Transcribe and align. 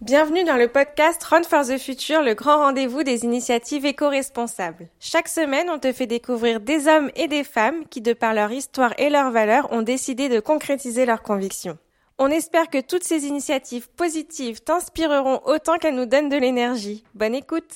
Bienvenue 0.00 0.44
dans 0.44 0.56
le 0.56 0.68
podcast 0.68 1.22
Run 1.24 1.42
for 1.42 1.62
the 1.62 1.76
Future, 1.76 2.22
le 2.22 2.32
grand 2.32 2.56
rendez-vous 2.56 3.02
des 3.02 3.24
initiatives 3.24 3.84
éco-responsables. 3.84 4.88
Chaque 4.98 5.28
semaine, 5.28 5.68
on 5.68 5.78
te 5.78 5.92
fait 5.92 6.06
découvrir 6.06 6.60
des 6.60 6.88
hommes 6.88 7.10
et 7.16 7.28
des 7.28 7.44
femmes 7.44 7.84
qui, 7.90 8.00
de 8.00 8.14
par 8.14 8.32
leur 8.32 8.50
histoire 8.50 8.94
et 8.96 9.10
leurs 9.10 9.30
valeurs, 9.30 9.70
ont 9.72 9.82
décidé 9.82 10.30
de 10.30 10.40
concrétiser 10.40 11.04
leurs 11.04 11.20
convictions. 11.20 11.76
On 12.16 12.28
espère 12.28 12.68
que 12.70 12.80
toutes 12.80 13.04
ces 13.04 13.26
initiatives 13.26 13.90
positives 13.90 14.62
t'inspireront 14.62 15.42
autant 15.44 15.76
qu'elles 15.76 15.96
nous 15.96 16.06
donnent 16.06 16.30
de 16.30 16.38
l'énergie. 16.38 17.04
Bonne 17.14 17.34
écoute 17.34 17.70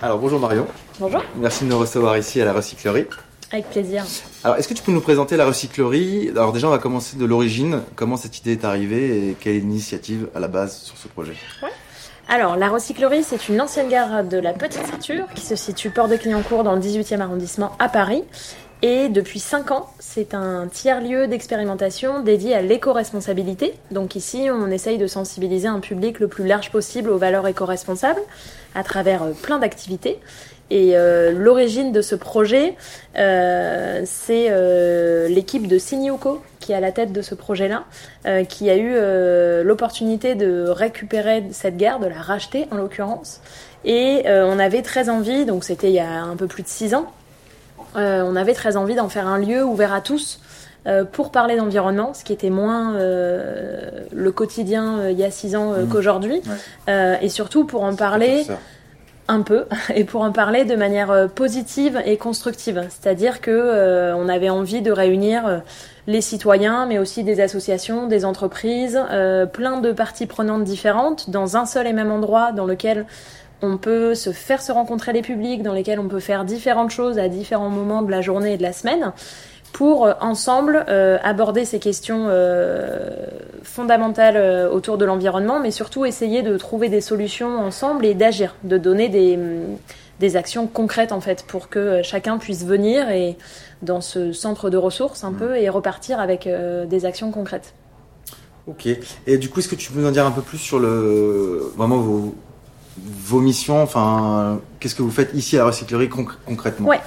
Alors 0.00 0.20
bonjour 0.20 0.38
Marion. 0.38 0.68
Bonjour. 1.00 1.24
Merci 1.34 1.64
de 1.64 1.70
nous 1.70 1.78
recevoir 1.80 2.16
ici 2.18 2.40
à 2.40 2.44
la 2.44 2.52
recyclerie. 2.52 3.06
Avec 3.52 3.68
plaisir. 3.68 4.04
Alors 4.44 4.56
est-ce 4.56 4.66
que 4.66 4.74
tu 4.74 4.82
peux 4.82 4.92
nous 4.92 5.02
présenter 5.02 5.36
la 5.36 5.44
recyclerie? 5.44 6.30
Alors 6.30 6.52
déjà 6.52 6.68
on 6.68 6.70
va 6.70 6.78
commencer 6.78 7.16
de 7.16 7.24
l'origine. 7.24 7.82
Comment 7.94 8.16
cette 8.16 8.38
idée 8.38 8.52
est 8.52 8.64
arrivée 8.64 9.28
et 9.28 9.36
quelle 9.38 9.56
est 9.56 9.60
l'initiative 9.60 10.28
à 10.34 10.40
la 10.40 10.48
base 10.48 10.78
sur 10.78 10.96
ce 10.96 11.08
projet? 11.08 11.34
Ouais. 11.62 11.68
Alors, 12.28 12.56
la 12.56 12.68
recyclerie, 12.68 13.24
c'est 13.24 13.48
une 13.48 13.60
ancienne 13.60 13.88
gare 13.88 14.24
de 14.24 14.38
la 14.38 14.52
Petite 14.52 14.86
Ceinture 14.86 15.26
qui 15.34 15.44
se 15.44 15.56
situe 15.56 15.90
port 15.90 16.08
de 16.08 16.16
Clignancourt 16.16 16.62
dans 16.62 16.74
le 16.74 16.80
18e 16.80 17.20
arrondissement 17.20 17.72
à 17.78 17.88
Paris. 17.88 18.22
Et 18.84 19.08
depuis 19.08 19.38
5 19.38 19.70
ans, 19.70 19.88
c'est 20.00 20.34
un 20.34 20.66
tiers-lieu 20.66 21.28
d'expérimentation 21.28 22.20
dédié 22.20 22.52
à 22.56 22.62
l'éco-responsabilité. 22.62 23.74
Donc 23.92 24.16
ici, 24.16 24.48
on 24.50 24.72
essaye 24.72 24.98
de 24.98 25.06
sensibiliser 25.06 25.68
un 25.68 25.78
public 25.78 26.18
le 26.18 26.26
plus 26.26 26.44
large 26.44 26.72
possible 26.72 27.08
aux 27.10 27.16
valeurs 27.16 27.46
éco-responsables 27.46 28.20
à 28.74 28.82
travers 28.82 29.22
euh, 29.22 29.30
plein 29.40 29.60
d'activités. 29.60 30.18
Et 30.70 30.96
euh, 30.96 31.30
l'origine 31.30 31.92
de 31.92 32.02
ce 32.02 32.16
projet, 32.16 32.74
euh, 33.16 34.02
c'est 34.04 34.48
l'équipe 35.28 35.68
de 35.68 35.78
Signioco 35.78 36.42
qui 36.58 36.72
est 36.72 36.76
à 36.76 36.80
la 36.80 36.92
tête 36.92 37.12
de 37.12 37.22
ce 37.22 37.34
projet-là, 37.34 37.84
qui 38.48 38.70
a 38.70 38.76
eu 38.76 38.94
l'opportunité 39.64 40.36
de 40.36 40.68
récupérer 40.68 41.42
cette 41.50 41.76
gare, 41.76 41.98
de 41.98 42.06
la 42.06 42.20
racheter 42.20 42.68
en 42.70 42.76
l'occurrence. 42.76 43.40
Et 43.84 44.22
on 44.26 44.60
avait 44.60 44.82
très 44.82 45.08
envie, 45.08 45.44
donc 45.44 45.64
c'était 45.64 45.88
il 45.88 45.94
y 45.94 45.98
a 45.98 46.22
un 46.22 46.36
peu 46.36 46.46
plus 46.46 46.62
de 46.62 46.68
six 46.68 46.94
ans, 46.94 47.10
on 47.94 48.36
avait 48.36 48.54
très 48.54 48.76
envie 48.76 48.94
d'en 48.94 49.08
faire 49.08 49.26
un 49.26 49.38
lieu 49.38 49.64
ouvert 49.64 49.92
à 49.92 50.00
tous 50.00 50.40
euh, 50.86 51.04
pour 51.04 51.30
parler 51.30 51.56
d'environnement, 51.56 52.12
ce 52.12 52.24
qui 52.24 52.32
était 52.32 52.50
moins 52.50 52.94
euh, 52.96 54.02
le 54.12 54.32
quotidien 54.32 54.98
euh, 54.98 55.10
il 55.12 55.18
y 55.18 55.24
a 55.24 55.30
six 55.30 55.54
ans 55.54 55.72
euh, 55.72 55.84
Mmh. 55.84 55.88
qu'aujourd'hui, 55.88 56.42
Ouais. 56.44 56.54
Euh, 56.88 57.16
et 57.22 57.28
surtout 57.28 57.64
pour 57.64 57.84
en 57.84 57.94
parler 57.94 58.44
un 59.28 59.42
peu 59.42 59.66
et 59.94 60.02
pour 60.02 60.22
en 60.22 60.32
parler 60.32 60.64
de 60.64 60.74
manière 60.74 61.12
euh, 61.12 61.28
positive 61.28 62.02
et 62.04 62.16
constructive. 62.16 62.84
C'est-à-dire 62.88 63.40
que 63.40 63.52
euh, 63.52 64.16
on 64.16 64.28
avait 64.28 64.50
envie 64.50 64.82
de 64.82 64.90
réunir 64.90 65.46
euh, 65.46 65.58
les 66.08 66.20
citoyens, 66.20 66.86
mais 66.86 66.98
aussi 66.98 67.22
des 67.22 67.40
associations, 67.40 68.08
des 68.08 68.24
entreprises, 68.24 69.00
euh, 69.12 69.46
plein 69.46 69.80
de 69.80 69.92
parties 69.92 70.26
prenantes 70.26 70.64
différentes 70.64 71.30
dans 71.30 71.56
un 71.56 71.64
seul 71.64 71.86
et 71.86 71.92
même 71.92 72.10
endroit 72.10 72.50
dans 72.50 72.66
lequel 72.66 73.06
on 73.62 73.76
peut 73.76 74.14
se 74.14 74.32
faire 74.32 74.60
se 74.60 74.72
rencontrer 74.72 75.12
les 75.12 75.22
publics, 75.22 75.62
dans 75.62 75.72
lesquels 75.72 76.00
on 76.00 76.08
peut 76.08 76.20
faire 76.20 76.44
différentes 76.44 76.90
choses 76.90 77.18
à 77.18 77.28
différents 77.28 77.70
moments 77.70 78.02
de 78.02 78.10
la 78.10 78.20
journée 78.20 78.54
et 78.54 78.56
de 78.56 78.62
la 78.62 78.72
semaine 78.72 79.12
pour 79.72 80.06
euh, 80.06 80.12
ensemble 80.20 80.84
euh, 80.88 81.18
aborder 81.22 81.64
ces 81.64 81.78
questions 81.78 82.26
euh, 82.28 83.10
fondamentales 83.62 84.68
autour 84.70 84.98
de 84.98 85.04
l'environnement, 85.04 85.60
mais 85.60 85.70
surtout 85.70 86.04
essayer 86.04 86.42
de 86.42 86.56
trouver 86.56 86.88
des 86.88 87.00
solutions 87.00 87.58
ensemble 87.58 88.04
et 88.04 88.14
d'agir, 88.14 88.54
de 88.64 88.76
donner 88.76 89.08
des, 89.08 89.38
des 90.20 90.36
actions 90.36 90.66
concrètes 90.66 91.12
en 91.12 91.20
fait, 91.20 91.44
pour 91.46 91.68
que 91.68 92.02
chacun 92.02 92.38
puisse 92.38 92.64
venir 92.64 93.08
et 93.10 93.36
dans 93.80 94.00
ce 94.00 94.32
centre 94.32 94.68
de 94.68 94.76
ressources 94.76 95.24
un 95.24 95.32
peu 95.32 95.56
et 95.56 95.68
repartir 95.68 96.20
avec 96.20 96.46
des 96.46 97.04
actions 97.04 97.30
concrètes. 97.30 97.72
Ok. 98.66 98.88
Et 99.26 99.38
du 99.38 99.48
coup 99.48 99.60
est-ce 99.60 99.68
que 99.68 99.74
tu 99.74 99.90
peux 99.90 100.00
nous 100.00 100.06
en 100.06 100.12
dire 100.12 100.26
un 100.26 100.30
peu 100.32 100.42
plus 100.42 100.58
sur 100.58 100.78
le 100.78 101.72
vraiment 101.76 101.98
vos, 101.98 102.34
vos 102.98 103.40
missions 103.40 103.82
Enfin 103.82 104.60
qu'est-ce 104.80 104.94
que 104.94 105.02
vous 105.02 105.10
faites 105.10 105.34
ici 105.34 105.56
à 105.56 105.60
la 105.60 105.66
recyclerie 105.66 106.08
conc- 106.08 106.36
concrètement? 106.46 106.88
Ouais. 106.88 107.00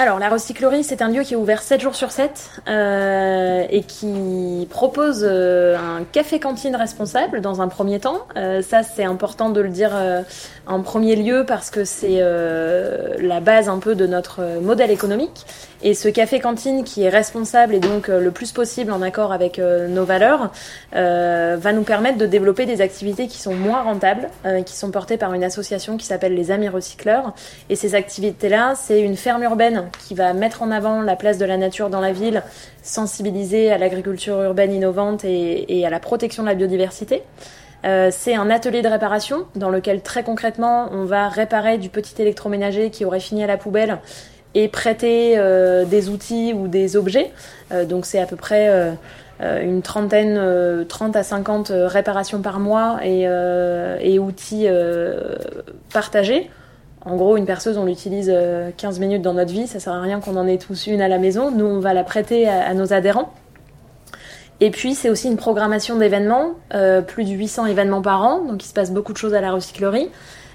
Alors, 0.00 0.20
la 0.20 0.28
recyclerie, 0.28 0.84
c'est 0.84 1.02
un 1.02 1.08
lieu 1.08 1.22
qui 1.24 1.34
est 1.34 1.36
ouvert 1.36 1.60
7 1.60 1.80
jours 1.80 1.96
sur 1.96 2.12
7 2.12 2.62
euh, 2.68 3.64
et 3.68 3.82
qui 3.82 4.68
propose 4.70 5.26
euh, 5.28 5.76
un 5.76 6.04
café-cantine 6.04 6.76
responsable 6.76 7.40
dans 7.40 7.62
un 7.62 7.66
premier 7.66 7.98
temps. 7.98 8.20
Euh, 8.36 8.62
ça, 8.62 8.84
c'est 8.84 9.02
important 9.02 9.50
de 9.50 9.60
le 9.60 9.70
dire 9.70 9.90
en 10.68 10.82
premier 10.82 11.16
lieu 11.16 11.44
parce 11.44 11.70
que 11.70 11.84
c'est 11.84 12.20
la 12.20 13.40
base 13.40 13.68
un 13.68 13.78
peu 13.78 13.96
de 13.96 14.06
notre 14.06 14.60
modèle 14.62 14.92
économique. 14.92 15.44
Et 15.82 15.94
ce 15.94 16.08
café-cantine 16.08 16.82
qui 16.82 17.04
est 17.04 17.08
responsable 17.08 17.74
et 17.74 17.78
donc 17.78 18.08
euh, 18.08 18.20
le 18.20 18.32
plus 18.32 18.50
possible 18.50 18.90
en 18.90 19.00
accord 19.00 19.32
avec 19.32 19.58
euh, 19.58 19.86
nos 19.86 20.04
valeurs 20.04 20.50
euh, 20.96 21.56
va 21.58 21.72
nous 21.72 21.84
permettre 21.84 22.18
de 22.18 22.26
développer 22.26 22.66
des 22.66 22.80
activités 22.80 23.28
qui 23.28 23.38
sont 23.38 23.54
moins 23.54 23.82
rentables, 23.82 24.28
qui 24.66 24.76
sont 24.76 24.90
portées 24.90 25.16
par 25.16 25.34
une 25.34 25.44
association 25.44 25.96
qui 25.96 26.06
s'appelle 26.06 26.34
les 26.34 26.50
Amis 26.50 26.68
Recycleurs. 26.68 27.32
Et 27.68 27.76
ces 27.76 27.94
activités-là, 27.94 28.74
c'est 28.74 29.00
une 29.00 29.16
ferme 29.16 29.42
urbaine 29.42 29.88
qui 30.06 30.14
va 30.14 30.32
mettre 30.32 30.62
en 30.62 30.70
avant 30.70 31.00
la 31.02 31.16
place 31.16 31.38
de 31.38 31.44
la 31.44 31.56
nature 31.56 31.90
dans 31.90 32.00
la 32.00 32.12
ville, 32.12 32.42
sensibiliser 32.82 33.70
à 33.70 33.78
l'agriculture 33.78 34.42
urbaine 34.42 34.72
innovante 34.72 35.24
et, 35.24 35.78
et 35.78 35.86
à 35.86 35.90
la 35.90 36.00
protection 36.00 36.42
de 36.42 36.48
la 36.48 36.54
biodiversité. 36.54 37.22
Euh, 37.84 38.08
c'est 38.12 38.34
un 38.34 38.50
atelier 38.50 38.82
de 38.82 38.88
réparation 38.88 39.46
dans 39.54 39.70
lequel 39.70 40.02
très 40.02 40.24
concrètement 40.24 40.88
on 40.90 41.04
va 41.04 41.28
réparer 41.28 41.78
du 41.78 41.90
petit 41.90 42.20
électroménager 42.20 42.90
qui 42.90 43.04
aurait 43.04 43.20
fini 43.20 43.44
à 43.44 43.46
la 43.46 43.56
poubelle 43.56 43.98
et 44.54 44.68
prêter 44.68 45.34
euh, 45.36 45.84
des 45.84 46.08
outils 46.08 46.52
ou 46.52 46.68
des 46.68 46.96
objets. 46.96 47.32
Euh, 47.72 47.84
donc 47.84 48.06
c'est 48.06 48.18
à 48.18 48.26
peu 48.26 48.36
près 48.36 48.96
euh, 49.40 49.62
une 49.62 49.82
trentaine, 49.82 50.36
euh, 50.36 50.84
30 50.84 51.14
à 51.14 51.22
50 51.22 51.70
euh, 51.70 51.86
réparations 51.86 52.42
par 52.42 52.58
mois 52.58 52.98
et, 53.04 54.18
outils 54.18 54.66
partagés. 55.92 56.50
En 57.04 57.16
gros, 57.16 57.36
une 57.36 57.46
perceuse, 57.46 57.78
on 57.78 57.84
l'utilise 57.84 58.30
euh, 58.34 58.70
15 58.76 58.98
minutes 58.98 59.22
dans 59.22 59.34
notre 59.34 59.52
vie, 59.52 59.66
ça 59.66 59.78
sert 59.78 59.92
à 59.92 60.00
rien 60.00 60.20
qu'on 60.20 60.36
en 60.36 60.46
ait 60.46 60.58
tous 60.58 60.88
une 60.88 61.00
à 61.00 61.08
la 61.08 61.18
maison. 61.18 61.50
Nous, 61.50 61.64
on 61.64 61.78
va 61.78 61.94
la 61.94 62.04
prêter 62.04 62.48
à, 62.48 62.74
nos 62.74 62.92
adhérents. 62.92 63.32
Et 64.60 64.70
puis, 64.70 64.96
c'est 64.96 65.08
aussi 65.08 65.28
une 65.28 65.36
programmation 65.36 65.96
d'événements, 65.96 66.54
plus 67.06 67.24
de 67.24 67.30
800 67.30 67.66
événements 67.66 68.02
par 68.02 68.24
an, 68.24 68.44
donc 68.44 68.64
il 68.64 68.66
se 68.66 68.74
passe 68.74 68.90
beaucoup 68.90 69.12
de 69.12 69.18
choses 69.18 69.34
à 69.34 69.40
la 69.40 69.52
recyclerie. 69.52 70.10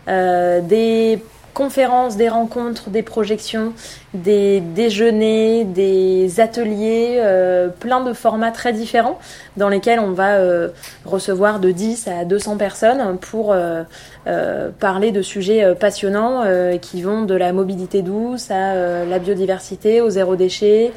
Des 0.07 1.23
conférences, 1.53 2.17
des 2.17 2.29
rencontres, 2.29 2.89
des 2.89 3.03
projections, 3.03 3.73
des 4.13 4.59
déjeuners, 4.59 5.63
des 5.63 6.39
ateliers, 6.39 7.17
euh, 7.19 7.67
plein 7.67 8.03
de 8.03 8.13
formats 8.13 8.51
très 8.51 8.73
différents 8.73 9.19
dans 9.57 9.69
lesquels 9.69 9.99
on 9.99 10.11
va 10.11 10.35
euh, 10.37 10.69
recevoir 11.05 11.59
de 11.59 11.71
10 11.71 12.07
à 12.07 12.25
200 12.25 12.57
personnes 12.57 13.17
pour 13.19 13.51
euh, 13.51 13.83
euh, 14.27 14.69
parler 14.79 15.11
de 15.11 15.21
sujets 15.21 15.75
passionnants 15.75 16.43
qui 16.81 17.01
vont 17.01 17.23
de 17.23 17.35
la 17.35 17.53
mobilité 17.53 18.01
douce 18.01 18.51
à 18.51 19.05
la 19.05 19.19
biodiversité, 19.19 20.01
au 20.01 20.09
zéro 20.09 20.35
déchet, 20.35 20.91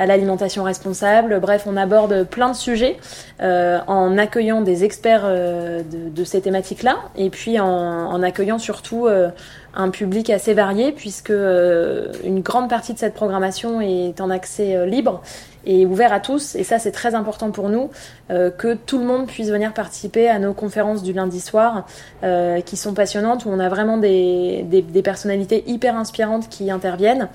à 0.00 0.06
l'alimentation 0.06 0.64
responsable. 0.64 1.38
Bref, 1.40 1.64
on 1.66 1.76
aborde 1.76 2.24
plein 2.24 2.50
de 2.50 2.56
sujets 2.56 2.96
euh, 3.42 3.78
en 3.86 4.16
accueillant 4.16 4.62
des 4.62 4.82
experts 4.82 5.24
euh, 5.24 5.82
de, 5.82 6.08
de 6.08 6.24
ces 6.24 6.40
thématiques-là 6.40 6.96
et 7.16 7.28
puis 7.28 7.60
en, 7.60 7.68
en 7.68 8.22
accueillant 8.22 8.58
surtout 8.58 9.06
euh, 9.06 9.28
un 9.74 9.90
public 9.90 10.30
assez 10.30 10.54
varié 10.54 10.90
puisque 10.90 11.30
une 11.30 12.40
grande 12.40 12.68
partie 12.68 12.92
de 12.92 12.98
cette 12.98 13.14
programmation 13.14 13.80
est 13.80 14.20
en 14.20 14.30
accès 14.30 14.84
libre 14.86 15.22
et 15.64 15.86
ouvert 15.86 16.12
à 16.12 16.20
tous. 16.20 16.54
Et 16.54 16.64
ça, 16.64 16.78
c'est 16.78 16.92
très 16.92 17.14
important 17.14 17.50
pour 17.50 17.68
nous 17.68 17.90
euh, 18.30 18.50
que 18.50 18.74
tout 18.74 18.98
le 18.98 19.04
monde 19.04 19.26
puisse 19.26 19.48
venir 19.50 19.72
participer 19.72 20.28
à 20.28 20.38
nos 20.38 20.54
conférences 20.54 21.02
du 21.02 21.12
lundi 21.12 21.40
soir 21.40 21.86
euh, 22.22 22.60
qui 22.60 22.76
sont 22.76 22.94
passionnantes 22.94 23.44
où 23.44 23.50
on 23.50 23.60
a 23.60 23.68
vraiment 23.68 23.98
des, 23.98 24.64
des, 24.68 24.82
des 24.82 25.02
personnalités 25.02 25.64
hyper 25.66 25.96
inspirantes 25.96 26.48
qui 26.48 26.70
interviennent 26.70 27.28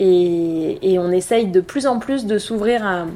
et, 0.00 0.92
et 0.92 0.98
on 0.98 1.10
essaye 1.10 1.46
de 1.48 1.60
plus 1.60 1.86
en 1.86 1.98
plus 1.98 2.24
de 2.24 2.38
s'ouvrir 2.38 2.86
à, 2.86 3.06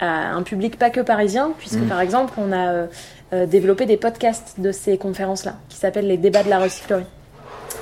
à 0.00 0.32
un 0.34 0.42
public 0.42 0.78
pas 0.78 0.90
que 0.90 1.00
parisien, 1.00 1.52
puisque 1.58 1.78
Mhm. 1.80 1.88
par 1.88 2.00
exemple, 2.00 2.34
on 2.36 2.52
a 2.52 2.86
euh, 3.32 3.46
développé 3.46 3.86
des 3.86 3.96
podcasts 3.96 4.54
de 4.58 4.70
ces 4.72 4.96
conférences-là, 4.98 5.56
qui 5.68 5.76
s'appellent 5.76 6.06
les 6.06 6.16
débats 6.18 6.42
de 6.42 6.50
la 6.50 6.58
recyclerie, 6.60 7.04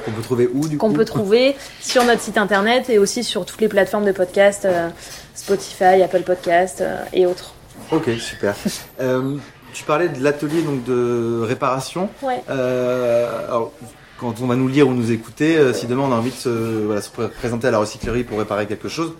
On 0.08 0.10
peut 0.12 0.22
trouver 0.22 0.48
où 0.52 0.66
du 0.68 0.78
qu'on 0.78 0.88
coup 0.90 0.94
peut 0.94 1.04
trouver 1.04 1.56
sur 1.80 2.04
notre 2.04 2.20
site 2.20 2.38
internet 2.38 2.88
et 2.88 2.98
aussi 2.98 3.22
sur 3.24 3.44
toutes 3.44 3.60
les 3.60 3.68
plateformes 3.68 4.04
de 4.06 4.12
podcasts, 4.12 4.64
euh, 4.64 4.88
Spotify, 5.34 6.02
Apple 6.02 6.22
Podcasts 6.22 6.80
euh, 6.80 6.96
et 7.12 7.26
autres. 7.26 7.52
Ok 7.92 8.08
super. 8.18 8.54
Tu 9.72 9.84
parlais 9.84 10.08
de 10.08 10.22
l'atelier 10.24 10.62
donc 10.62 10.84
de 10.84 11.42
réparation. 11.46 12.08
Ouais. 12.22 12.42
Alors, 12.48 13.72
quand 14.18 14.40
on 14.40 14.46
va 14.46 14.56
nous 14.56 14.68
lire 14.68 14.88
ou 14.88 14.94
nous 14.94 15.10
écouter, 15.12 15.56
euh, 15.58 15.72
si 15.72 15.86
demain 15.86 16.02
on 16.02 16.12
a 16.12 16.16
envie 16.16 16.30
de 16.30 16.36
se, 16.36 16.48
voilà, 16.48 17.00
se 17.02 17.10
pré- 17.10 17.28
présenter 17.28 17.68
à 17.68 17.70
la 17.70 17.78
recyclerie 17.78 18.24
pour 18.24 18.38
réparer 18.38 18.66
quelque 18.66 18.88
chose, 18.88 19.12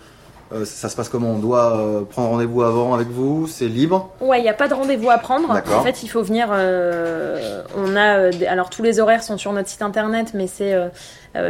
euh, 0.53 0.63
ça 0.65 0.87
se 0.87 0.95
passe 0.95 1.09
comment 1.09 1.31
On 1.31 1.39
doit 1.39 1.77
euh, 1.77 2.01
prendre 2.03 2.29
rendez-vous 2.29 2.63
avant 2.63 2.93
avec 2.93 3.07
vous 3.09 3.47
C'est 3.47 3.67
libre 3.67 4.09
Ouais, 4.21 4.39
il 4.39 4.43
n'y 4.43 4.49
a 4.49 4.53
pas 4.53 4.67
de 4.67 4.73
rendez-vous 4.73 5.09
à 5.09 5.17
prendre. 5.17 5.49
En 5.49 5.83
fait, 5.83 6.03
il 6.03 6.07
faut 6.07 6.23
venir. 6.23 6.47
euh, 6.51 7.63
on 7.75 7.95
a, 7.95 8.29
alors 8.49 8.69
tous 8.69 8.81
les 8.83 8.99
horaires 8.99 9.23
sont 9.23 9.37
sur 9.37 9.51
notre 9.51 9.67
site 9.67 9.81
internet, 9.81 10.31
mais 10.33 10.47
c'est 10.47 10.75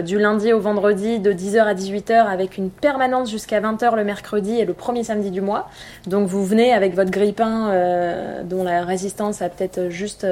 du 0.03 0.19
lundi 0.19 0.51
au 0.51 0.59
vendredi 0.59 1.19
de 1.19 1.31
10h 1.31 1.59
à 1.61 1.73
18h 1.73 2.25
avec 2.25 2.57
une 2.57 2.69
permanence 2.69 3.29
jusqu'à 3.29 3.61
20h 3.61 3.95
le 3.95 4.03
mercredi 4.03 4.59
et 4.59 4.65
le 4.65 4.73
premier 4.73 5.03
samedi 5.03 5.31
du 5.31 5.39
mois. 5.41 5.69
Donc 6.07 6.27
vous 6.27 6.43
venez 6.45 6.73
avec 6.73 6.93
votre 6.95 7.11
grille-pain 7.11 8.41
dont 8.43 8.63
la 8.63 8.83
résistance 8.83 9.41
a 9.41 9.50
peut-être 9.50 9.89
juste 9.89 10.27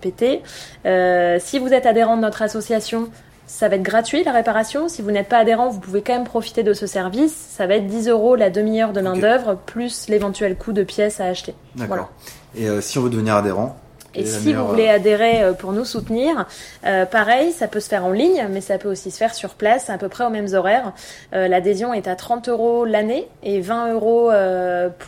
pété. 0.00 0.42
si 0.84 1.58
vous 1.58 1.72
êtes 1.72 1.86
adhérent 1.86 2.16
de 2.16 2.22
notre 2.22 2.42
association, 2.42 3.08
ça 3.50 3.68
va 3.68 3.76
être 3.76 3.82
gratuit 3.82 4.22
la 4.22 4.32
réparation. 4.32 4.88
Si 4.88 5.02
vous 5.02 5.10
n'êtes 5.10 5.28
pas 5.28 5.38
adhérent, 5.38 5.68
vous 5.68 5.80
pouvez 5.80 6.02
quand 6.02 6.12
même 6.12 6.24
profiter 6.24 6.62
de 6.62 6.72
ce 6.72 6.86
service. 6.86 7.34
Ça 7.34 7.66
va 7.66 7.74
être 7.74 7.86
10 7.86 8.08
euros 8.08 8.36
la 8.36 8.48
demi-heure 8.48 8.92
de 8.92 9.00
main-d'œuvre 9.00 9.56
plus 9.66 10.08
l'éventuel 10.08 10.56
coût 10.56 10.72
de 10.72 10.84
pièces 10.84 11.20
à 11.20 11.24
acheter. 11.24 11.54
D'accord. 11.74 12.10
Et 12.56 12.68
euh, 12.68 12.80
si 12.80 12.96
on 12.98 13.02
veut 13.02 13.10
devenir 13.10 13.34
adhérent 13.34 13.76
et 14.14 14.24
si 14.24 14.54
vous 14.54 14.66
voulez 14.66 14.88
adhérer 14.88 15.42
euh, 15.42 15.52
pour 15.52 15.72
nous 15.72 15.84
soutenir, 15.84 16.46
euh, 16.86 17.06
pareil, 17.06 17.52
ça 17.52 17.68
peut 17.68 17.80
se 17.80 17.88
faire 17.88 18.04
en 18.04 18.10
ligne, 18.10 18.48
mais 18.50 18.60
ça 18.60 18.78
peut 18.78 18.90
aussi 18.90 19.10
se 19.10 19.18
faire 19.18 19.34
sur 19.34 19.50
place, 19.50 19.90
à 19.90 19.98
peu 19.98 20.08
près 20.08 20.24
aux 20.24 20.30
mêmes 20.30 20.52
horaires. 20.54 20.92
L'adhésion 21.32 21.92
est 21.92 22.08
à 22.08 22.16
30 22.16 22.48
euros 22.48 22.84
l'année 22.84 23.28
et 23.42 23.60
20 23.60 23.92
euros 23.94 24.30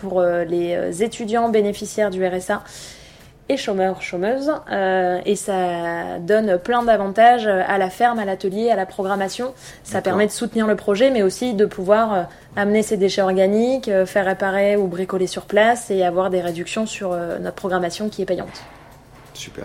pour 0.00 0.22
les 0.22 1.02
étudiants 1.02 1.48
bénéficiaires 1.48 2.10
du 2.10 2.26
RSA 2.26 2.62
et 3.48 3.56
chômeurs, 3.56 4.02
chômeuses. 4.02 4.52
Euh, 4.70 5.20
et 5.24 5.36
ça 5.36 6.18
donne 6.20 6.58
plein 6.58 6.82
d'avantages 6.82 7.46
à 7.46 7.78
la 7.78 7.90
ferme, 7.90 8.18
à 8.18 8.24
l'atelier, 8.24 8.70
à 8.70 8.76
la 8.76 8.86
programmation. 8.86 9.52
Ça 9.84 10.00
permet 10.00 10.26
de 10.26 10.32
soutenir 10.32 10.66
le 10.66 10.76
projet, 10.76 11.10
mais 11.10 11.22
aussi 11.22 11.54
de 11.54 11.66
pouvoir 11.66 12.14
euh, 12.14 12.22
amener 12.56 12.82
ses 12.82 12.96
déchets 12.96 13.22
organiques, 13.22 13.88
euh, 13.88 14.06
faire 14.06 14.26
réparer 14.26 14.76
ou 14.76 14.86
bricoler 14.86 15.26
sur 15.26 15.42
place 15.42 15.90
et 15.90 16.02
avoir 16.02 16.30
des 16.30 16.40
réductions 16.40 16.86
sur 16.86 17.10
notre 17.40 17.56
programmation 17.56 18.08
qui 18.08 18.22
est 18.22 18.26
payante. 18.26 18.62
Super. 19.34 19.64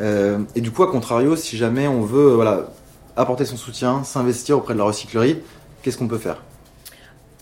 et 0.00 0.60
du 0.60 0.70
coup, 0.70 0.82
à 0.82 0.90
contrario, 0.90 1.36
si 1.36 1.56
jamais 1.56 1.88
on 1.88 2.02
veut 2.02 2.34
voilà, 2.34 2.70
apporter 3.16 3.44
son 3.44 3.56
soutien, 3.56 4.04
s'investir 4.04 4.58
auprès 4.58 4.74
de 4.74 4.78
la 4.78 4.84
recyclerie, 4.84 5.38
qu'est-ce 5.82 5.96
qu'on 5.96 6.08
peut 6.08 6.18
faire? 6.18 6.42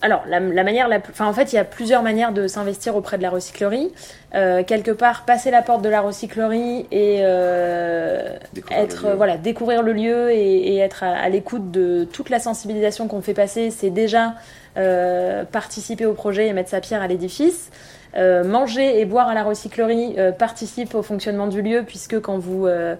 Alors, 0.03 0.25
la, 0.27 0.41
manière, 0.41 0.89
la, 0.89 0.99
enfin, 0.99 1.27
en 1.27 1.33
fait, 1.33 1.53
il 1.53 1.57
y 1.57 1.59
a 1.59 1.65
plusieurs 1.65 2.03
manières 2.03 2.33
de 2.33 2.49
s'investir 2.49 2.97
auprès 2.97 3.19
de 3.19 3.23
la 3.23 3.31
recyclerie. 3.31 3.93
Euh, 4.35 4.65
quelque 4.65 4.91
part, 4.91 5.25
passer 5.25 5.53
la 5.53 5.63
porte 5.63 5.83
de 5.83 5.89
la 5.89 6.01
recyclerie 6.01 6.87
et 6.91 7.21
euh, 7.21 8.37
être, 8.73 9.15
voilà, 9.17 9.37
découvrir 9.37 9.83
le 9.83 9.93
lieu 9.93 10.33
et, 10.33 10.77
être 10.79 11.05
à, 11.05 11.29
l'écoute 11.29 11.71
de 11.71 12.05
toute 12.05 12.31
la 12.31 12.41
sensibilisation 12.41 13.07
qu'on 13.07 13.23
fait 13.23 13.33
passer, 13.33 13.71
c'est 13.71 13.91
déjà 13.91 14.35
euh, 14.77 15.45
participer 15.45 16.05
au 16.05 16.15
projet 16.15 16.49
et 16.49 16.53
mettre 16.53 16.71
sa 16.71 16.81
pierre 16.81 17.03
à 17.03 17.07
l'édifice. 17.07 17.71
Euh, 18.15 18.45
manger 18.45 19.01
et 19.01 19.07
boire 19.07 19.29
à 19.29 19.35
la 19.35 19.43
recyclerie 19.43 20.17
euh, 20.19 20.33
participe 20.33 20.95
au 20.95 21.03
fonctionnement 21.03 21.47
du 21.47 21.63
lieu 21.63 21.83
puisque 21.87 22.21
quand 22.21 22.37
vous 22.37 22.67
euh, 22.67 22.95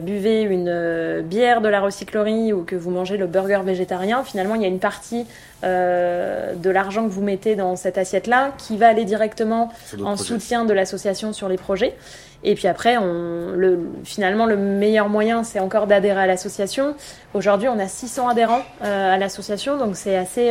buvez 0.00 0.42
une 0.42 1.22
bière 1.22 1.60
de 1.60 1.68
la 1.68 1.80
recyclerie 1.80 2.52
ou 2.52 2.64
que 2.64 2.74
vous 2.74 2.90
mangez 2.90 3.16
le 3.16 3.28
burger 3.28 3.60
végétarien, 3.64 4.24
finalement 4.24 4.56
il 4.56 4.62
y 4.62 4.64
a 4.64 4.68
une 4.68 4.80
partie 4.80 5.26
de 5.62 6.70
l'argent 6.70 7.04
que 7.04 7.12
vous 7.12 7.20
mettez 7.20 7.54
dans 7.54 7.76
cette 7.76 7.98
assiette-là 7.98 8.52
qui 8.56 8.78
va 8.78 8.88
aller 8.88 9.04
directement 9.04 9.70
en 10.02 10.16
soutien 10.16 10.64
de 10.64 10.72
l'association 10.72 11.32
sur 11.32 11.48
les 11.48 11.58
projets. 11.58 11.94
Et 12.42 12.54
puis 12.54 12.66
après, 12.66 12.96
on, 12.96 13.50
le, 13.54 13.80
finalement, 14.04 14.46
le 14.46 14.56
meilleur 14.56 15.10
moyen, 15.10 15.44
c'est 15.44 15.60
encore 15.60 15.86
d'adhérer 15.86 16.22
à 16.22 16.26
l'association. 16.26 16.94
Aujourd'hui, 17.34 17.68
on 17.68 17.78
a 17.78 17.88
600 17.88 18.28
adhérents 18.28 18.62
à 18.80 19.18
l'association, 19.18 19.76
donc 19.76 19.96
c'est 19.96 20.16
assez 20.16 20.50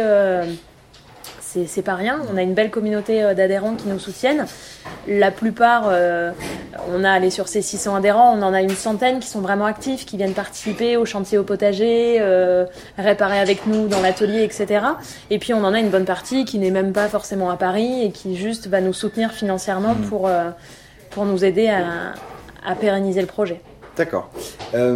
c'est 1.66 1.82
pas 1.82 1.96
rien. 1.96 2.22
On 2.32 2.38
a 2.38 2.42
une 2.42 2.54
belle 2.54 2.72
communauté 2.72 3.24
euh, 3.24 3.34
d'adhérents 3.34 3.76
qui 3.76 3.88
nous 3.88 4.00
soutiennent. 4.00 4.46
La 5.08 5.32
plupart, 5.32 5.86
euh, 5.88 6.32
on 6.94 7.04
a 7.04 7.12
allé 7.12 7.30
sur 7.30 7.48
ces 7.48 7.62
600 7.62 7.96
adhérents, 7.96 8.36
on 8.38 8.42
en 8.42 8.54
a 8.54 8.62
une 8.62 8.70
centaine 8.70 9.20
qui 9.20 9.28
sont 9.28 9.42
vraiment 9.42 9.66
actifs, 9.66 10.06
qui 10.06 10.18
viennent 10.18 10.34
participer 10.34 10.98
au 10.98 11.06
chantier 11.06 11.38
au 11.38 11.44
potager, 11.44 12.18
euh, 12.20 12.66
réparer 12.98 13.40
avec 13.40 13.66
nous 13.66 13.88
dans 13.88 14.02
l'atelier, 14.02 14.44
etc. 14.44 14.86
Et 15.30 15.40
puis 15.40 15.54
on 15.54 15.64
en 15.64 15.74
a 15.74 15.80
une 15.80 15.90
bonne 15.90 16.06
partie 16.06 16.46
qui 16.46 16.60
n'est 16.60 16.72
même 16.72 16.94
pas 16.94 17.08
forcément 17.08 17.50
à 17.50 17.58
Paris 17.58 18.04
et 18.04 18.12
qui 18.12 18.36
juste 18.36 18.68
va 18.68 18.82
nous 18.82 18.94
soutenir 18.94 19.32
financièrement 19.32 19.96
mmh. 19.96 20.10
pour, 20.10 20.30
pour 21.10 21.26
nous 21.26 21.44
aider 21.46 21.68
à 21.68 22.76
pérenniser 22.76 23.22
le 23.22 23.28
projet. 23.28 23.62
D'accord. 24.00 24.30
Euh, 24.76 24.96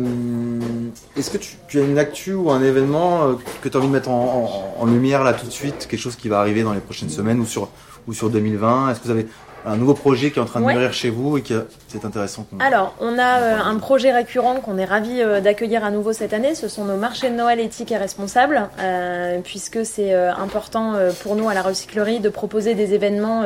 est-ce 1.17 1.29
que 1.29 1.37
tu, 1.37 1.77
as 1.77 1.83
une 1.83 1.99
actu 1.99 2.33
ou 2.33 2.51
un 2.51 2.63
événement 2.63 3.23
euh, 3.23 3.33
que 3.61 3.67
tu 3.67 3.75
as 3.75 3.79
envie 3.81 3.89
de 3.89 3.91
mettre 3.91 4.09
en, 4.09 4.85
lumière 4.85 5.25
là 5.25 5.33
tout 5.33 5.45
de 5.45 5.51
suite 5.51 5.89
Quelque 5.89 5.99
chose 5.99 6.15
qui 6.15 6.29
va 6.29 6.39
arriver 6.39 6.63
dans 6.63 6.71
les 6.71 6.79
prochaines 6.79 7.09
semaines 7.09 7.41
ou 7.41 7.45
sur, 7.45 7.67
ou 8.07 8.13
sur 8.13 8.29
2020 8.29 8.91
Est-ce 8.91 9.01
que 9.01 9.03
vous 9.03 9.11
avez 9.11 9.27
un 9.65 9.77
nouveau 9.77 9.93
projet 9.93 10.31
qui 10.31 10.39
est 10.39 10.41
en 10.41 10.45
train 10.45 10.59
de 10.59 10.65
mûrir 10.65 10.93
chez 10.93 11.09
vous 11.09 11.37
et 11.37 11.41
qui 11.41 11.53
c'est 11.87 12.05
intéressant. 12.05 12.45
Alors, 12.59 12.95
on 12.99 13.17
a 13.19 13.39
euh, 13.39 13.57
un 13.63 13.77
projet 13.77 14.11
récurrent 14.11 14.55
qu'on 14.55 14.77
est 14.77 14.85
ravi 14.85 15.21
d'accueillir 15.43 15.83
à 15.83 15.91
nouveau 15.91 16.13
cette 16.13 16.33
année. 16.33 16.55
Ce 16.55 16.67
sont 16.67 16.85
nos 16.85 16.97
marchés 16.97 17.29
de 17.29 17.35
Noël 17.35 17.59
éthiques 17.59 17.91
et 17.91 17.97
responsables, 17.97 18.69
puisque 19.43 19.85
c'est 19.85 20.13
important 20.13 20.93
pour 21.21 21.35
nous 21.35 21.49
à 21.49 21.53
la 21.53 21.61
recyclerie 21.61 22.19
de 22.19 22.29
proposer 22.29 22.75
des 22.75 22.93
événements 22.93 23.43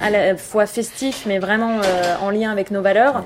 à 0.00 0.10
la 0.10 0.36
fois 0.36 0.66
festif, 0.66 1.24
mais 1.26 1.38
vraiment 1.38 1.80
euh, 1.82 2.14
en 2.20 2.30
lien 2.30 2.50
avec 2.50 2.70
nos 2.70 2.82
valeurs. 2.82 3.22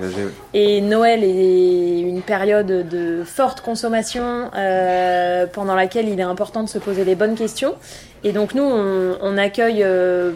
Et 0.53 0.81
Noël 0.81 1.23
est 1.23 1.99
une 2.01 2.21
période 2.21 2.87
de 2.87 3.23
forte 3.25 3.61
consommation 3.61 4.49
euh, 4.55 5.45
pendant 5.47 5.75
laquelle 5.75 6.07
il 6.07 6.19
est 6.19 6.23
important 6.23 6.63
de 6.63 6.69
se 6.69 6.77
poser 6.77 7.03
les 7.03 7.15
bonnes 7.15 7.35
questions. 7.35 7.75
Et 8.23 8.31
donc 8.31 8.53
nous, 8.53 8.63
on, 8.63 9.17
on 9.21 9.37
accueille 9.37 9.83
euh, 9.83 10.31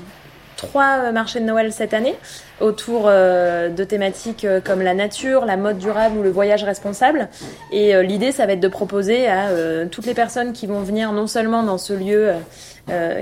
trois 0.55 1.11
marchés 1.11 1.39
de 1.39 1.45
Noël 1.45 1.71
cette 1.71 1.93
année 1.93 2.15
autour 2.61 3.03
euh, 3.05 3.69
de 3.69 3.83
thématiques 3.83 4.45
euh, 4.45 4.61
comme 4.61 4.81
la 4.81 4.93
nature, 4.93 5.45
la 5.45 5.57
mode 5.57 5.77
durable 5.77 6.17
ou 6.17 6.23
le 6.23 6.29
voyage 6.29 6.63
responsable. 6.63 7.27
Et 7.71 7.95
euh, 7.95 8.01
l'idée, 8.01 8.31
ça 8.31 8.45
va 8.45 8.53
être 8.53 8.59
de 8.59 8.67
proposer 8.67 9.27
à 9.27 9.49
toutes 9.91 10.05
les 10.05 10.13
personnes 10.13 10.53
qui 10.53 10.67
vont 10.67 10.81
venir 10.81 11.11
non 11.11 11.27
seulement 11.27 11.63
dans 11.63 11.77
ce 11.77 11.93
lieu 11.93 12.33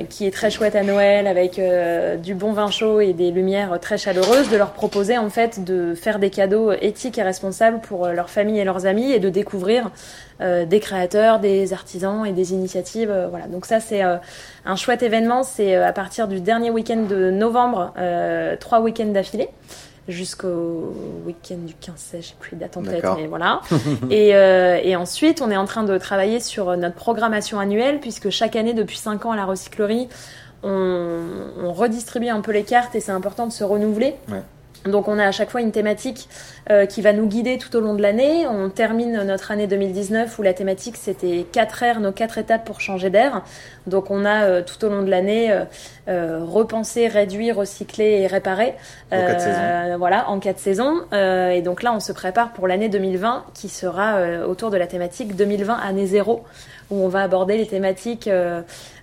qui 0.09 0.27
est 0.27 0.31
très 0.31 0.51
chouette 0.51 0.75
à 0.75 0.83
Noël 0.83 1.27
avec 1.27 1.59
du 2.21 2.33
bon 2.33 2.51
vin 2.51 2.69
chaud 2.69 2.99
et 2.99 3.13
des 3.13 3.31
lumières 3.31 3.79
très 3.79 3.97
chaleureuses, 3.97 4.49
de 4.49 4.57
leur 4.57 4.71
proposer 4.71 5.17
en 5.17 5.29
fait 5.29 5.63
de 5.63 5.95
faire 5.95 6.19
des 6.19 6.29
cadeaux 6.29 6.73
éthiques 6.73 7.17
et 7.17 7.23
responsables 7.23 7.79
pour 7.79 8.07
leur 8.07 8.29
famille 8.29 8.59
et 8.59 8.65
leurs 8.65 8.85
amis 8.85 9.11
et 9.11 9.19
de 9.19 9.29
découvrir 9.29 9.91
des 10.41 10.79
créateurs, 10.81 11.39
des 11.39 11.71
artisans 11.71 12.25
et 12.25 12.33
des 12.33 12.53
initiatives. 12.53 13.13
voilà. 13.29 13.47
Donc 13.47 13.65
ça, 13.65 13.79
c'est 13.79 14.01
un 14.01 14.75
chouette 14.75 15.01
événement. 15.01 15.43
C'est 15.43 15.75
à 15.75 15.93
partir 15.93 16.27
du 16.27 16.41
dernier 16.41 16.69
week-end 16.69 17.03
de 17.09 17.31
novembre, 17.31 17.93
trois 18.59 18.81
week-ends 18.81 19.05
d'affilée 19.05 19.47
jusqu'au 20.07 20.93
week-end 21.25 21.57
du 21.65 21.73
15 21.73 21.95
16 21.95 22.21
je 22.21 22.27
sais 22.29 22.35
plus 22.39 22.55
date 22.57 22.77
en 22.77 22.83
tête, 22.83 23.05
mais 23.17 23.27
voilà. 23.27 23.61
et, 24.09 24.35
euh, 24.35 24.79
et, 24.83 24.95
ensuite, 24.95 25.41
on 25.41 25.49
est 25.49 25.57
en 25.57 25.65
train 25.65 25.83
de 25.83 25.97
travailler 25.97 26.39
sur 26.39 26.75
notre 26.77 26.95
programmation 26.95 27.59
annuelle, 27.59 27.99
puisque 27.99 28.29
chaque 28.29 28.55
année, 28.55 28.73
depuis 28.73 28.97
5 28.97 29.25
ans 29.25 29.31
à 29.31 29.35
la 29.35 29.45
recyclerie, 29.45 30.09
on, 30.63 31.21
on 31.61 31.73
redistribue 31.73 32.29
un 32.29 32.41
peu 32.41 32.51
les 32.51 32.63
cartes 32.63 32.95
et 32.95 32.99
c'est 32.99 33.11
important 33.11 33.47
de 33.47 33.51
se 33.51 33.63
renouveler. 33.63 34.15
Ouais. 34.29 34.41
Donc 34.85 35.07
on 35.07 35.17
a 35.17 35.25
à 35.25 35.31
chaque 35.31 35.49
fois 35.49 35.61
une 35.61 35.71
thématique 35.71 36.27
euh, 36.69 36.85
qui 36.85 37.01
va 37.01 37.13
nous 37.13 37.25
guider 37.25 37.57
tout 37.57 37.73
au 37.75 37.79
long 37.79 37.93
de 37.93 38.01
l'année. 38.01 38.45
On 38.47 38.69
termine 38.69 39.23
notre 39.23 39.51
année 39.51 39.67
2019 39.67 40.37
où 40.37 40.41
la 40.41 40.53
thématique 40.53 40.97
c'était 40.97 41.45
4 41.51 41.95
R, 41.95 41.99
nos 42.01 42.11
quatre 42.11 42.37
étapes 42.37 42.65
pour 42.65 42.81
changer 42.81 43.09
d'air. 43.09 43.43
Donc 43.87 44.11
on 44.11 44.25
a 44.25 44.43
euh, 44.43 44.61
tout 44.61 44.83
au 44.85 44.89
long 44.89 45.01
de 45.01 45.09
l'année 45.09 45.57
euh, 46.09 46.43
repensé, 46.43 47.07
réduit, 47.07 47.51
recyclé 47.51 48.21
et 48.21 48.27
réparé. 48.27 48.75
En 49.11 49.25
quatre 49.25 49.41
saisons. 49.41 49.97
Voilà, 49.97 50.29
en 50.29 50.39
quatre 50.39 50.59
saisons. 50.59 51.01
et 51.13 51.61
donc 51.61 51.81
là 51.81 51.93
on 51.93 51.99
se 51.99 52.11
prépare 52.11 52.51
pour 52.51 52.67
l'année 52.67 52.89
2020 52.89 53.45
qui 53.53 53.69
sera 53.69 54.17
autour 54.47 54.69
de 54.69 54.77
la 54.77 54.87
thématique 54.87 55.35
2020 55.35 55.75
année 55.75 56.07
zéro 56.07 56.43
où 56.89 57.03
on 57.03 57.07
va 57.07 57.21
aborder 57.21 57.57
les 57.57 57.67
thématiques 57.67 58.29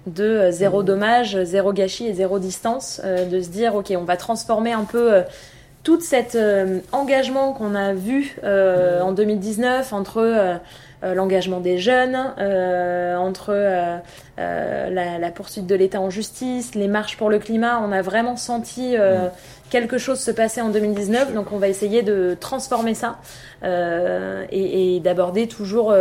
de 0.07 0.51
zéro 0.51 0.83
dommage, 0.83 1.43
zéro 1.45 1.73
gâchis 1.73 2.09
et 2.09 2.15
zéro 2.15 2.39
distance. 2.39 3.01
de 3.05 3.41
se 3.41 3.49
dire 3.49 3.75
ok 3.75 3.93
on 3.97 4.05
va 4.05 4.17
transformer 4.17 4.73
un 4.73 4.85
peu 4.85 5.23
tout 5.83 6.01
cet 6.01 6.35
euh, 6.35 6.81
engagement 6.93 7.53
qu'on 7.53 7.75
a 7.75 7.95
vu 7.95 8.37
euh, 8.45 9.01
en 9.01 9.13
2019 9.13 9.93
entre 9.93 10.19
euh, 10.19 10.59
l'engagement 11.15 11.61
des 11.61 11.79
jeunes, 11.79 12.15
entre 12.15 13.55
la, 14.37 15.31
poursuite 15.35 15.67
de 15.67 15.75
l'État 15.75 15.99
en 15.99 16.11
justice, 16.11 16.75
les 16.75 16.89
marches 16.89 17.17
pour 17.17 17.31
le 17.31 17.39
climat, 17.39 17.81
on 17.83 17.91
a 17.91 18.03
vraiment 18.03 18.37
senti 18.37 18.97
quelque 19.71 19.97
chose 19.97 20.21
se 20.21 20.31
passer 20.31 20.61
en 20.61 20.69
2019. 20.69 21.33
Donc 21.33 21.53
on 21.53 21.57
va 21.57 21.69
essayer 21.69 22.03
de 22.03 22.37
transformer 22.39 22.93
ça 22.93 23.19
et, 23.63 25.01
d'aborder 25.03 25.49
toujours... 25.49 25.95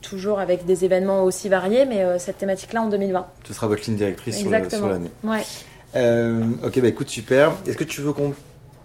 toujours 0.00 0.40
avec 0.40 0.64
des 0.64 0.86
événements 0.86 1.22
aussi 1.22 1.50
variés, 1.50 1.84
mais 1.84 2.18
cette 2.18 2.38
thématique-là 2.38 2.80
en 2.80 2.88
2020. 2.88 3.26
Ce 3.46 3.52
sera 3.52 3.66
votre 3.66 3.84
ligne 3.84 3.96
directrice 3.98 4.38
sur 4.38 4.88
l'année. 4.88 5.10
Ouais. 5.22 5.42
Euh, 5.94 6.42
ok, 6.64 6.80
bah 6.80 6.88
écoute, 6.88 7.08
super. 7.08 7.52
Est-ce 7.66 7.76
que 7.76 7.84
tu 7.84 8.00
veux 8.00 8.12
qu'on 8.12 8.34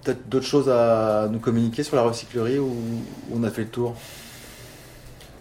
peut-être 0.04 0.30
d'autres 0.30 0.46
choses 0.46 0.70
à 0.70 1.28
nous 1.32 1.40
communiquer 1.40 1.84
sur 1.84 1.96
la 1.96 2.04
recyclerie 2.04 2.60
ou 2.60 2.74
on 3.36 3.44
a 3.44 3.50
fait 3.50 3.62
le 3.64 3.68
tour? 3.68 3.96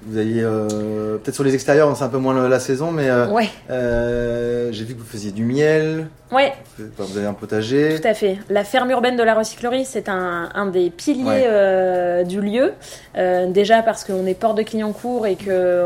Vous 0.03 0.17
aviez 0.17 0.43
euh, 0.43 1.19
peut-être 1.19 1.35
sur 1.35 1.45
les 1.45 1.53
extérieurs, 1.55 1.95
c'est 1.95 2.05
un 2.05 2.09
peu 2.09 2.17
moins 2.17 2.33
la, 2.35 2.49
la 2.49 2.59
saison, 2.59 2.91
mais 2.91 3.11
euh, 3.11 3.27
Ouais, 3.29 3.51
euh, 3.69 4.71
j'ai 4.73 4.85
vu 4.87 4.95
que 4.95 4.99
vous 5.01 5.05
faisiez 5.07 5.31
du 5.31 5.45
miel, 5.45 6.07
ouais, 6.33 6.55
vous 6.79 7.19
avez 7.19 7.27
un 7.27 7.35
potager. 7.35 8.01
tout 8.01 8.09
à 8.09 8.15
fait. 8.15 8.39
La 8.49 8.65
ferme 8.65 8.91
urbaine 8.93 9.19
de 9.19 9.23
la 9.23 9.35
recyclerie, 9.35 9.85
c'est 9.85 10.09
un, 10.09 10.49
un 10.55 10.67
des 10.69 10.89
piliers 10.89 11.25
Ouais. 11.25 12.25
du 12.25 12.41
lieu. 12.41 12.73
Déjà 13.53 13.83
parce 13.83 14.05
qu'on 14.05 14.25
est 14.25 14.33
port 14.33 14.55
de 14.55 14.63
Clignancourt 14.63 15.27
et 15.27 15.37
que 15.37 15.85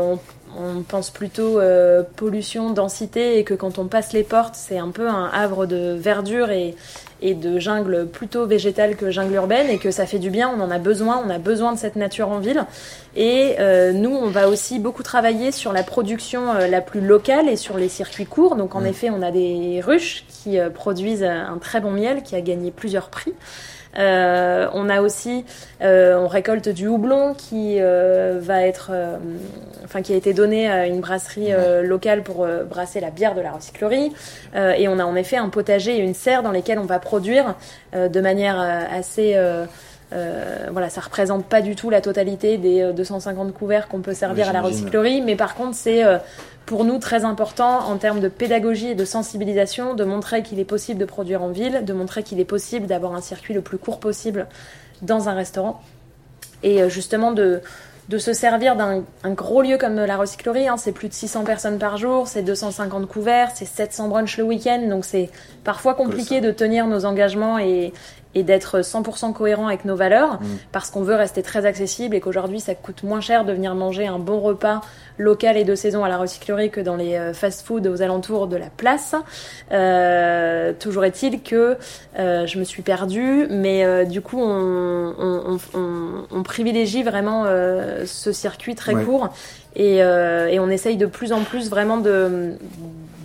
on, 0.57 0.81
pense 0.81 1.09
plutôt 1.09 1.59
euh, 1.59 2.03
pollution, 2.15 2.71
densité, 2.71 3.37
et 3.39 3.43
que 3.43 3.53
quand 3.53 3.79
on 3.79 3.87
passe 3.87 4.13
les 4.13 4.23
portes, 4.23 4.55
c'est 4.55 4.77
un 4.77 4.89
peu 4.89 5.07
un 5.07 5.29
havre 5.33 5.65
de 5.65 5.93
verdure 5.93 6.51
et, 6.51 6.75
et 7.21 7.33
de 7.33 7.59
jungle 7.59 8.07
plutôt 8.07 8.45
végétale 8.45 8.95
que 8.95 9.11
jungle 9.11 9.33
urbaine, 9.35 9.69
et 9.69 9.77
que 9.77 9.91
ça 9.91 10.05
fait 10.05 10.19
du 10.19 10.29
bien, 10.29 10.49
on 10.55 10.61
en 10.61 10.71
a 10.71 10.79
besoin, 10.79 11.23
on 11.25 11.29
a 11.29 11.37
besoin 11.39 11.73
de 11.73 11.77
cette 11.79 11.95
nature 11.95 12.29
en 12.29 12.39
ville. 12.39 12.65
Et 13.15 13.55
euh, 13.59 13.93
nous, 13.93 14.11
on 14.13 14.29
va 14.29 14.49
aussi 14.49 14.79
beaucoup 14.79 15.03
travailler 15.03 15.51
sur 15.51 15.71
la 15.71 15.83
production 15.83 16.53
euh, 16.53 16.67
la 16.67 16.81
plus 16.81 17.01
locale 17.01 17.47
et 17.47 17.55
sur 17.55 17.77
les 17.77 17.89
circuits 17.89 18.25
courts. 18.25 18.55
Donc 18.55 18.75
en 18.75 18.81
Mm. 18.81 18.87
effet, 18.87 19.09
on 19.09 19.21
a 19.21 19.31
des 19.31 19.81
ruches 19.85 20.25
qui 20.27 20.59
euh, 20.59 20.69
produisent 20.69 21.23
un 21.23 21.57
très 21.59 21.79
bon 21.79 21.91
miel 21.91 22.23
qui 22.23 22.35
a 22.35 22.41
gagné 22.41 22.71
plusieurs 22.71 23.09
prix. 23.09 23.33
Euh, 23.97 24.67
on 24.73 24.89
a 24.89 25.01
aussi, 25.01 25.45
euh, 25.81 26.17
on 26.17 26.27
récolte 26.27 26.69
du 26.69 26.87
houblon 26.87 27.33
qui 27.33 27.77
euh, 27.79 28.39
va 28.41 28.61
être, 28.61 28.89
euh, 28.91 29.17
enfin 29.83 30.01
qui 30.01 30.13
a 30.13 30.15
été 30.15 30.33
donné 30.33 30.69
à 30.69 30.87
une 30.87 31.01
brasserie 31.01 31.51
locale 31.83 32.23
pour 32.23 32.47
brasser 32.69 32.99
la 32.99 33.09
bière 33.09 33.35
de 33.35 33.41
la 33.41 33.51
recyclerie. 33.51 34.11
Euh, 34.55 34.71
et 34.71 34.87
on 34.87 34.99
a 34.99 35.05
en 35.05 35.15
effet 35.15 35.37
un 35.37 35.49
potager 35.49 35.97
et 35.97 35.99
une 35.99 36.13
serre 36.13 36.43
dans 36.43 36.51
lesquels 36.51 36.79
on 36.79 36.85
va 36.85 36.99
produire 36.99 37.55
euh, 37.95 38.07
de 38.07 38.21
manière 38.21 38.59
assez 38.59 39.33
euh, 39.35 39.65
euh, 40.13 40.67
voilà, 40.71 40.89
ça 40.89 41.01
représente 41.01 41.45
pas 41.45 41.61
du 41.61 41.75
tout 41.75 41.89
la 41.89 41.99
totalité 41.99 42.57
des 42.57 42.81
euh, 42.81 42.93
250 42.93 43.53
couverts 43.53 43.87
qu'on 43.87 44.01
peut 44.01 44.13
servir 44.13 44.45
Oui, 44.45 44.49
à 44.49 44.53
la 44.53 44.61
recyclerie, 44.61 45.21
mais 45.21 45.35
par 45.35 45.55
contre 45.55 45.75
c'est 45.75 46.03
euh, 46.03 46.17
pour 46.65 46.83
nous 46.83 46.97
très 46.97 47.25
important 47.25 47.79
en 47.79 47.97
termes 47.97 48.19
de 48.19 48.27
pédagogie 48.27 48.89
et 48.89 48.95
de 48.95 49.05
sensibilisation 49.05 49.93
de 49.93 50.03
montrer 50.03 50.43
qu'il 50.43 50.59
est 50.59 50.65
possible 50.65 50.99
de 50.99 51.05
produire 51.05 51.43
en 51.43 51.49
ville, 51.49 51.85
de 51.85 51.93
montrer 51.93 52.23
qu'il 52.23 52.39
est 52.39 52.45
possible 52.45 52.87
d'avoir 52.87 53.13
un 53.13 53.21
circuit 53.21 53.53
le 53.53 53.61
plus 53.61 53.77
court 53.77 53.99
possible 53.99 54.47
dans 55.01 55.29
un 55.29 55.33
restaurant. 55.33 55.81
Et 56.63 56.81
euh, 56.81 56.89
justement 56.89 57.31
de 57.31 57.61
de 58.07 58.19
se 58.19 58.33
servir 58.33 58.75
d'un 58.75 59.03
un 59.23 59.31
gros 59.31 59.63
lieu 59.63 59.77
comme 59.77 59.95
la 59.95 60.17
recyclerie, 60.17 60.67
hein, 60.67 60.77
c'est 60.77 60.91
plus 60.91 61.09
de 61.09 61.13
600 61.13 61.43
personnes 61.43 61.79
par 61.79 61.97
jour, 61.97 62.27
c'est 62.27 62.43
250 62.43 63.07
couverts, 63.07 63.49
c'est 63.55 63.65
700 63.65 64.09
brunchs 64.09 64.37
le 64.37 64.43
week-end, 64.43 64.87
donc 64.87 65.05
c'est 65.05 65.29
parfois 65.63 65.95
compliqué 65.95 66.39
de 66.39 66.51
tenir 66.51 66.85
nos 66.85 67.05
engagements 67.05 67.57
et, 67.57 67.93
et 68.35 68.43
d'être 68.43 68.81
100% 68.81 69.33
cohérent 69.33 69.67
avec 69.67 69.85
nos 69.85 69.95
valeurs, 69.95 70.33
Mm. 70.41 70.45
parce 70.71 70.91
qu'on 70.91 71.01
veut 71.03 71.15
rester 71.15 71.41
très 71.41 71.65
accessible 71.65 72.15
et 72.15 72.19
qu'aujourd'hui 72.19 72.59
ça 72.59 72.75
coûte 72.75 73.03
moins 73.03 73.21
cher 73.21 73.45
de 73.45 73.53
venir 73.53 73.73
manger 73.75 74.05
un 74.07 74.19
bon 74.19 74.39
repas 74.41 74.81
local 75.17 75.55
et 75.57 75.63
de 75.63 75.73
saison 75.75 76.03
à 76.03 76.09
la 76.09 76.17
recyclerie 76.17 76.69
que 76.69 76.81
dans 76.81 76.97
les 76.97 77.15
euh, 77.15 77.33
fast-food 77.33 77.87
aux 77.87 78.01
alentours 78.01 78.47
de 78.47 78.57
la 78.57 78.69
place. 78.69 79.15
Euh, 79.71 80.73
toujours 80.79 81.05
est-il 81.05 81.41
que 81.41 81.77
euh, 82.19 82.45
je 82.45 82.59
me 82.59 82.63
suis 82.63 82.81
perdue, 82.81 83.47
mais 83.49 83.83
euh, 83.83 84.05
du 84.05 84.21
coup 84.21 84.39
on, 84.41 85.13
on, 85.17 85.57
on, 85.73 86.25
on- 86.31 86.43
privilégie 86.43 87.03
vraiment 87.03 87.43
euh, 87.45 88.05
ce 88.05 88.31
circuit 88.31 88.75
très 88.75 88.93
Ouais. 88.93 89.03
court 89.03 89.29
et, 89.75 90.03
euh, 90.03 90.47
et 90.47 90.59
on 90.59 90.69
essaye 90.69 90.95
de 90.97 91.05
plus 91.05 91.33
en 91.33 91.41
plus 91.41 91.69
vraiment 91.69 91.97
de, 91.97 92.53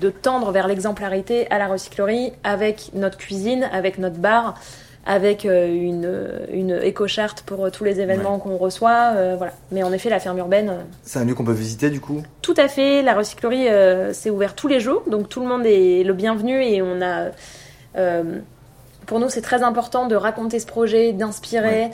de 0.01 0.11
tendre 0.11 0.51
vers 0.53 0.67
l'exemplarité 0.67 1.49
à 1.51 1.59
la 1.59 1.67
recyclerie 1.69 2.33
avec 2.45 2.91
notre 2.95 3.19
cuisine, 3.19 3.69
avec 3.73 3.99
notre 3.99 4.17
bar, 4.17 4.55
avec 5.07 5.47
euh, 5.47 5.67
une, 5.67 6.31
une 6.53 6.79
éco-charte 6.83 7.43
pour 7.43 7.65
euh, 7.65 7.71
tous 7.71 7.85
les 7.85 8.01
événements 8.01 8.39
qu'on 8.39 8.57
reçoit. 8.59 9.13
euh, 9.17 9.35
voilà. 9.37 9.53
Mais 9.73 9.83
en 9.83 9.93
effet, 9.93 10.11
la 10.11 10.21
ferme 10.21 10.39
urbaine, 10.39 10.73
C'est 11.03 11.19
un 11.19 11.25
lieu 11.25 11.35
qu'on 11.35 11.45
peut 11.45 11.53
visiter 11.53 11.89
du 11.91 12.01
coup? 12.01 12.23
tout 12.43 12.55
à 12.57 12.69
fait. 12.69 13.03
La 13.03 13.15
recyclerie, 13.15 13.69
euh, 13.69 14.13
c'est 14.13 14.31
ouvert 14.31 14.55
tous 14.55 14.69
les 14.69 14.79
jours, 14.81 15.03
donc 15.09 15.29
tout 15.29 15.41
le 15.41 15.47
monde 15.47 15.65
est 15.65 16.03
le 16.05 16.13
bienvenu 16.13 16.63
et 16.63 16.83
on 16.83 17.01
a. 17.03 17.31
euh, 17.97 18.39
pour 19.07 19.19
nous, 19.19 19.29
c'est 19.29 19.41
très 19.41 19.63
important 19.65 20.07
de 20.07 20.15
raconter 20.15 20.61
ce 20.61 20.67
projet, 20.67 21.13
d'inspirer. 21.13 21.91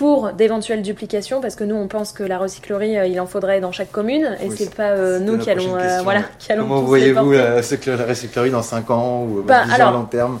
Pour 0.00 0.32
d'éventuelles 0.32 0.80
duplications, 0.80 1.42
parce 1.42 1.56
que 1.56 1.62
nous 1.64 1.74
on 1.76 1.86
pense 1.86 2.12
que 2.12 2.22
la 2.22 2.38
recyclerie 2.38 2.96
euh, 2.96 3.04
il 3.06 3.20
en 3.20 3.26
faudrait 3.26 3.60
dans 3.60 3.70
chaque 3.70 3.92
commune 3.92 4.34
et 4.42 4.48
Oui, 4.48 4.54
c'est 4.56 4.74
pas 4.74 4.92
euh, 4.92 5.18
nous 5.18 5.36
qui 5.36 5.50
allons, 5.50 5.76
euh, 5.76 6.00
voilà, 6.02 6.22
qui 6.38 6.50
allons 6.50 6.62
Comment 6.62 6.80
voyez-vous 6.80 7.32
la, 7.32 7.56
la 7.56 8.04
recyclerie 8.06 8.50
dans 8.50 8.62
5 8.62 8.90
ans 8.90 9.24
ou 9.24 9.42
Bah, 9.42 9.62
alors, 9.70 9.92
long 9.92 10.04
terme 10.04 10.40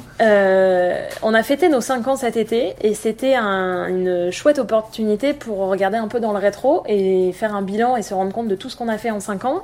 on 1.22 1.34
a 1.34 1.42
fêté 1.42 1.68
nos 1.68 1.82
5 1.82 2.08
ans 2.08 2.16
cet 2.16 2.38
été 2.38 2.74
et 2.80 2.94
c'était 2.94 3.34
un- 3.34 3.86
une 3.88 4.30
chouette 4.32 4.58
opportunité 4.58 5.34
pour 5.34 5.58
regarder 5.58 5.98
un 5.98 6.08
peu 6.08 6.20
dans 6.20 6.32
le 6.32 6.38
rétro 6.38 6.82
et 6.86 7.30
faire 7.32 7.54
un 7.54 7.60
bilan 7.60 7.96
et 7.96 8.02
se 8.02 8.14
rendre 8.14 8.32
compte 8.32 8.48
de 8.48 8.54
tout 8.54 8.70
ce 8.70 8.76
qu'on 8.78 8.88
a 8.88 8.96
fait 8.96 9.10
en 9.10 9.20
5 9.20 9.44
ans. 9.44 9.62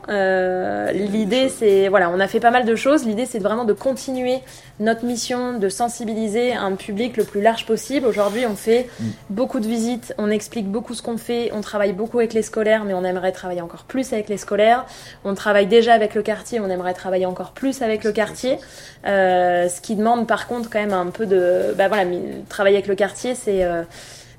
L'idée 0.92 1.48
c'est, 1.48 1.88
voilà, 1.88 2.10
on 2.14 2.20
a 2.20 2.28
fait 2.28 2.40
pas 2.40 2.50
mal 2.50 2.66
de 2.66 2.74
choses. 2.76 3.06
L'idée 3.06 3.24
c'est 3.24 3.38
vraiment 3.38 3.64
de 3.64 3.72
continuer 3.72 4.40
notre 4.78 5.04
mission 5.04 5.58
de 5.58 5.68
sensibiliser 5.68 6.54
un 6.54 6.76
public 6.76 7.16
le 7.16 7.24
plus 7.24 7.40
large 7.40 7.66
possible. 7.66 8.06
Aujourd'hui 8.06 8.46
on 8.46 8.56
fait 8.56 8.88
Mm. 9.00 9.04
beaucoup 9.30 9.60
de 9.60 9.66
visites, 9.66 10.14
on 10.18 10.30
explique 10.30 10.66
beaucoup 10.66 10.94
ce 10.94 11.02
qu'on 11.02 11.16
fait, 11.18 11.50
on 11.52 11.60
travaille 11.60 11.92
beaucoup 11.92 12.18
avec 12.18 12.34
les 12.34 12.42
scolaires 12.42 12.84
mais 12.84 12.94
on 12.94 13.04
aimerait 13.04 13.32
travailler 13.32 13.62
encore 13.62 13.84
plus 13.84 14.12
avec 14.12 14.28
les 14.28 14.36
scolaires. 14.36 14.84
On 15.24 15.34
travaille 15.34 15.66
déjà 15.66 15.92
avec 15.94 16.14
le 16.14 16.22
quartier, 16.22 16.60
on 16.60 16.68
aimerait 16.68 16.94
travailler 16.94 17.26
encore 17.26 17.52
plus 17.52 17.82
avec 17.82 18.04
le 18.04 18.12
quartier. 18.12 18.58
Euh, 19.06 19.68
ce 19.68 19.80
qui 19.80 19.96
demande 19.96 20.26
par 20.26 20.46
contre 20.46 20.68
quand 20.70 20.80
même 20.80 20.92
un 20.92 21.06
peu 21.06 21.26
de... 21.26 21.74
Bah 21.76 21.88
voilà, 21.88 22.04
travailler 22.48 22.76
avec 22.76 22.86
le 22.86 22.94
quartier, 22.94 23.34
c'est... 23.34 23.64
euh, 23.64 23.82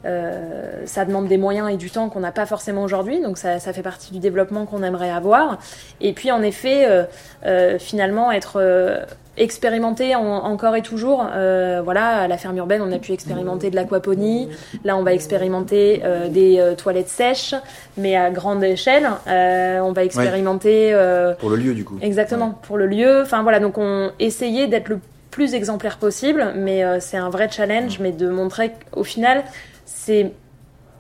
euh, 0.06 0.86
ça 0.86 1.06
demande 1.06 1.28
des 1.28 1.38
moyens 1.38 1.70
et 1.72 1.76
du 1.76 1.90
temps 1.90 2.08
qu'on 2.10 2.20
n'a 2.20 2.32
pas 2.32 2.46
forcément 2.46 2.84
aujourd'hui, 2.84 3.20
donc 3.22 3.38
ça, 3.38 3.60
ça 3.60 3.74
fait 3.74 3.82
partie 3.82 4.14
du 4.14 4.20
développement 4.20 4.66
qu'on 4.66 4.84
aimerait 4.84 5.10
avoir. 5.10 5.58
Et 6.02 6.14
puis 6.14 6.32
en 6.32 6.42
effet, 6.44 6.86
euh, 6.86 7.04
euh, 7.46 7.80
finalement, 7.80 8.32
être 8.32 8.62
expérimenté 9.38 10.16
en- 10.16 10.22
encore 10.24 10.76
et 10.76 10.82
toujours. 10.82 11.26
Euh, 11.34 11.82
voilà, 11.84 12.18
à 12.22 12.28
la 12.28 12.38
ferme 12.38 12.58
urbaine, 12.58 12.82
on 12.82 12.92
a 12.92 13.00
pu 13.00 13.12
expérimenter 13.14 13.70
de 13.70 13.76
l'aquaponie. 13.76 14.50
Là, 14.84 14.98
on 14.98 15.04
va 15.04 15.14
expérimenter 15.14 16.02
euh, 16.04 16.28
des 16.28 16.60
euh, 16.60 16.76
toilettes 16.76 17.10
sèches, 17.10 17.56
mais 17.98 18.16
à 18.16 18.30
grande 18.32 18.64
échelle. 18.64 19.08
Euh, 19.28 19.80
on 19.80 19.92
va 19.94 20.04
expérimenter... 20.04 20.92
euh, 20.94 21.34
Pour 21.36 21.50
le 21.50 21.58
lieu 21.58 21.74
du 21.74 21.86
coup. 21.86 21.98
Exactement, 22.02 22.52
pour 22.64 22.78
le 22.78 22.88
lieu. 22.88 23.22
Enfin 23.22 23.44
voilà, 23.44 23.60
donc 23.60 23.78
on 23.78 24.12
essayait 24.20 24.68
d'être 24.68 24.90
le 24.90 25.00
plus 25.32 25.54
exemplaire 25.54 25.98
possible, 25.98 26.54
mais 26.56 26.84
euh, 26.84 27.00
c'est 27.00 27.18
un 27.18 27.30
vrai 27.30 27.48
challenge, 27.52 28.00
mais 28.00 28.12
de 28.12 28.28
montrer 28.30 28.72
qu'au 28.92 29.04
final, 29.04 29.44
c'est 29.86 30.32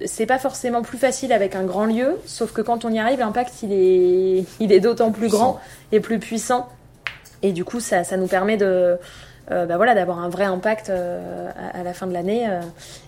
c'est 0.05 0.27
pas 0.27 0.37
forcément 0.37 0.83
plus 0.83 0.99
facile 0.99 1.33
avec 1.33 1.55
un 1.55 1.63
grand 1.63 1.85
lieu, 1.85 2.17
sauf 2.27 2.53
que 2.53 2.61
quand 2.61 2.85
on 2.85 2.89
y 2.91 2.99
arrive, 2.99 3.17
l'impact 3.17 3.63
il 3.63 3.73
est 3.73 4.43
il 4.59 4.71
est 4.71 4.79
d'autant 4.79 5.11
plus 5.11 5.27
grand 5.27 5.59
et 5.91 5.99
plus 5.99 6.19
puissant, 6.19 6.67
et 7.43 7.51
du 7.51 7.63
coup 7.65 7.79
ça 7.79 8.03
ça 8.03 8.17
nous 8.17 8.27
permet 8.27 8.57
de 8.57 8.97
euh, 9.49 9.65
bah 9.65 9.77
voilà 9.77 9.95
d'avoir 9.95 10.19
un 10.19 10.27
vrai 10.27 10.43
impact 10.43 10.89
euh, 10.89 11.49
à, 11.73 11.79
à 11.79 11.83
la 11.83 11.93
fin 11.93 12.05
de 12.05 12.11
l'année. 12.11 12.47
euh. 12.49 12.59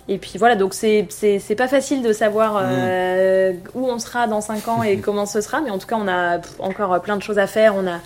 Et 0.07 0.17
puis 0.17 0.37
voilà, 0.37 0.55
donc 0.55 0.73
c'est 0.73 1.05
c'est 1.09 1.37
c'est 1.39 1.55
pas 1.55 1.67
facile 1.67 2.01
de 2.01 2.13
savoir 2.13 2.61
euh, 2.61 3.51
où 3.75 3.85
on 3.85 3.99
sera 3.99 4.25
dans 4.25 4.39
5 4.41 4.67
ans 4.69 4.81
et 4.83 4.97
comment 5.01 5.25
ce 5.25 5.41
sera, 5.41 5.59
mais 5.61 5.69
en 5.69 5.77
tout 5.79 5.87
cas 5.87 5.97
on 5.99 6.07
a 6.07 6.39
encore 6.59 7.01
plein 7.01 7.17
de 7.17 7.23
choses 7.23 7.39
à 7.39 7.47
faire. 7.47 7.75
On 7.75 7.85
a 7.87 7.99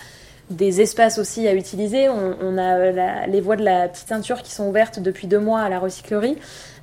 des 0.50 0.80
espaces 0.80 1.18
aussi 1.18 1.48
à 1.48 1.54
utiliser. 1.54 2.08
On, 2.08 2.58
a 2.58 3.26
les 3.26 3.40
voies 3.40 3.56
de 3.56 3.64
la 3.64 3.88
petite 3.88 4.08
ceinture 4.08 4.42
qui 4.42 4.52
sont 4.52 4.68
ouvertes 4.68 5.00
depuis 5.00 5.26
deux 5.26 5.38
mois 5.38 5.60
à 5.60 5.68
la 5.68 5.78
recyclerie, 5.78 6.36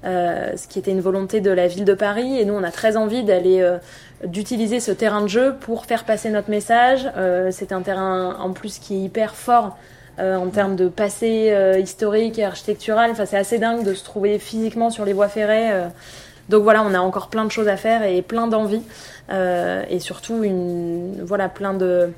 euh, 0.04 0.56
ce 0.58 0.68
qui 0.68 0.80
était 0.80 0.92
une 0.92 1.02
volonté 1.02 1.42
de 1.42 1.52
la 1.52 1.68
ville 1.68 1.86
de 1.86 1.94
Paris. 1.94 2.40
Et 2.40 2.46
nous, 2.46 2.54
on 2.54 2.64
a 2.64 2.72
très 2.72 2.98
envie 2.98 3.24
d'aller 3.24 3.62
euh, 3.62 3.78
d'utiliser 4.26 4.80
ce 4.80 4.92
terrain 4.92 5.22
de 5.22 5.28
jeu 5.28 5.56
pour 5.60 5.86
faire 5.86 6.06
passer 6.06 6.30
notre 6.30 6.50
message. 6.50 7.08
Euh, 7.18 7.50
c'est 7.52 7.72
un 7.72 7.82
terrain 7.82 8.36
en 8.40 8.52
plus 8.52 8.80
qui 8.80 8.96
est 8.96 9.02
hyper 9.02 9.36
fort. 9.36 9.78
euh, 10.20 10.36
en 10.36 10.48
termes 10.50 10.76
de 10.76 10.90
passé 10.90 11.56
historique 11.80 12.38
et 12.38 12.44
architectural, 12.44 13.12
enfin 13.12 13.26
c'est 13.26 13.38
assez 13.38 13.60
dingue 13.60 13.84
de 13.86 13.94
se 13.94 14.04
trouver 14.04 14.40
physiquement 14.40 14.90
sur 14.90 15.06
les 15.06 15.14
voies 15.14 15.30
ferrées. 15.30 15.72
donc 16.50 16.64
voilà, 16.64 16.84
on 16.84 16.94
a 16.94 17.00
encore 17.00 17.30
plein 17.30 17.46
de 17.46 17.52
choses 17.52 17.70
à 17.70 17.78
faire 17.78 18.04
et 18.04 18.22
plein 18.22 18.48
d'envie 18.48 18.84
et 19.32 20.00
surtout 20.00 20.44
une 20.44 21.24
voilà 21.24 21.48
plein 21.48 21.74
de 21.74 22.12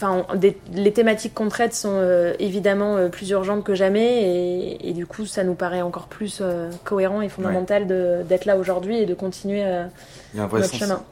Enfin, 0.00 0.24
les 0.72 0.92
thématiques 0.92 1.34
qu'on 1.34 1.48
traite 1.48 1.74
sont 1.74 1.90
euh, 1.92 2.32
évidemment 2.38 2.96
euh, 2.96 3.08
plus 3.08 3.30
urgentes 3.30 3.64
que 3.64 3.74
jamais 3.74 4.22
et, 4.22 4.90
et 4.90 4.92
du 4.92 5.06
coup 5.06 5.26
ça 5.26 5.42
nous 5.42 5.54
paraît 5.54 5.82
encore 5.82 6.06
plus 6.06 6.38
euh, 6.40 6.70
cohérent 6.84 7.20
et 7.20 7.28
fondamental 7.28 7.88
d'être 8.24 8.44
là 8.44 8.56
aujourd'hui 8.56 8.98
et 8.98 9.06
de 9.06 9.14
continuer 9.14 9.64
Il 10.34 10.38
y 10.38 10.40
a 10.40 10.44
un 10.44 10.46
vrai 10.46 10.60
notre 10.60 10.70
sens. 10.70 10.78
chemin. 10.78 11.02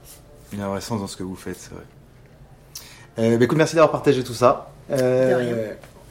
Il 0.53 0.61
y 0.61 0.63
a 0.63 0.67
un 0.67 0.69
vrai 0.69 0.81
sens 0.81 1.01
dans 1.01 1.09
ce 1.09 1.17
que 1.17 1.25
vous 1.25 1.35
faites, 1.35 1.57
c'est 1.59 1.73
vrai. 1.73 3.37
Bah, 3.37 3.45
écoute, 3.45 3.59
merci 3.59 3.75
d'avoir 3.75 3.91
partagé 3.91 4.23
tout 4.23 4.35
ça. 4.35 4.71
De 4.89 4.95
rien. 5.35 5.57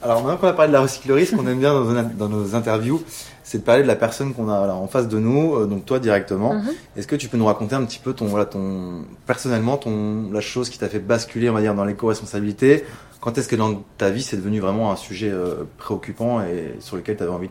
Alors 0.01 0.21
maintenant 0.21 0.35
qu'on 0.35 0.47
a 0.47 0.53
parlé 0.53 0.67
de 0.67 0.73
la 0.73 0.81
recyclerie, 0.81 1.25
ce 1.25 1.35
qu'on 1.35 1.47
aime 1.47 1.59
bien 1.59 1.73
dans 2.17 2.27
nos 2.27 2.55
interviews, 2.55 3.01
c'est 3.45 3.59
de 3.59 3.63
parler 3.63 3.83
de 3.83 3.87
la 3.87 3.95
personne 3.95 4.33
qu'on 4.33 4.49
a 4.49 4.65
là, 4.65 4.73
en 4.73 4.87
face 4.87 5.07
de 5.07 5.19
nous, 5.19 5.55
euh, 5.55 5.67
donc 5.67 5.85
toi 5.85 5.99
directement. 5.99 6.55
Mhm. 6.55 6.73
Est-ce 6.97 7.05
que 7.05 7.15
tu 7.15 7.27
peux 7.27 7.37
nous 7.37 7.45
raconter 7.45 7.75
un 7.75 7.85
petit 7.85 7.99
peu 7.99 8.13
ton, 8.13 8.25
voilà, 8.25 8.45
ton, 8.45 9.05
personnellement, 9.27 9.77
ton, 9.77 10.31
la 10.31 10.41
chose 10.41 10.69
qui 10.69 10.79
t'a 10.79 10.89
fait 10.89 10.99
basculer, 10.99 11.47
on 11.51 11.53
va 11.53 11.61
dire, 11.61 11.75
dans 11.75 11.85
l'éco-responsabilité? 11.85 12.83
Quand 13.21 13.37
est-ce 13.37 13.47
que 13.47 13.55
dans 13.55 13.83
ta 13.97 14.09
vie 14.09 14.23
c'est 14.23 14.37
devenu 14.37 14.59
vraiment 14.59 14.91
un 14.91 14.95
sujet 14.95 15.29
euh, 15.29 15.63
préoccupant 15.77 16.41
et 16.41 16.75
sur 16.79 16.95
lequel 16.95 17.17
tu 17.17 17.23
avais 17.23 17.31
envie 17.31 17.49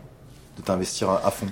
de 0.57 0.61
t'investir 0.61 1.09
à, 1.09 1.25
à 1.25 1.31
fond? 1.31 1.47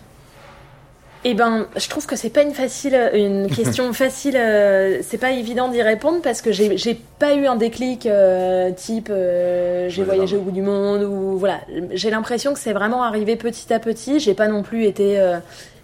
Eh 1.26 1.36
ben, 1.36 1.68
je 1.78 1.88
trouve 1.88 2.06
que 2.06 2.18
c'est 2.18 2.30
pas 2.30 2.42
une 2.42 2.54
facile, 2.54 3.00
une 3.14 3.48
question 3.56 3.94
facile. 3.94 4.36
euh, 4.36 5.00
c'est 5.04 5.18
pas 5.18 5.32
évident 5.32 5.70
d'y 5.70 5.82
répondre 5.82 6.20
parce 6.22 6.42
que 6.42 6.52
j'ai 6.52 7.00
pas 7.18 7.34
eu 7.34 7.46
un 7.46 7.56
déclic 7.56 8.06
euh, 8.06 8.72
type 8.72 9.08
euh, 9.10 9.88
j'ai 9.88 10.04
voyagé 10.04 10.36
au 10.36 10.42
bout 10.42 10.52
du 10.52 10.62
monde 10.62 11.04
ou 11.04 11.38
voilà. 11.38 11.62
J'ai 11.92 12.10
l'impression 12.10 12.54
que 12.54 12.60
c'est 12.60 12.74
vraiment 12.74 13.04
arrivé 13.04 13.38
petit 13.38 13.74
à 13.74 13.80
petit. 13.80 14.20
J'ai 14.20 14.34
pas 14.34 14.50
non 14.50 14.64
plus 14.64 14.84
été 14.86 15.18
euh, 15.20 15.38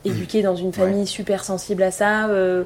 éduquée 0.03 0.41
dans 0.41 0.57
une 0.57 0.73
famille 0.73 1.07
super 1.07 1.45
sensible 1.45 1.83
à 1.83 1.91
ça. 1.91 2.27
euh, 2.27 2.63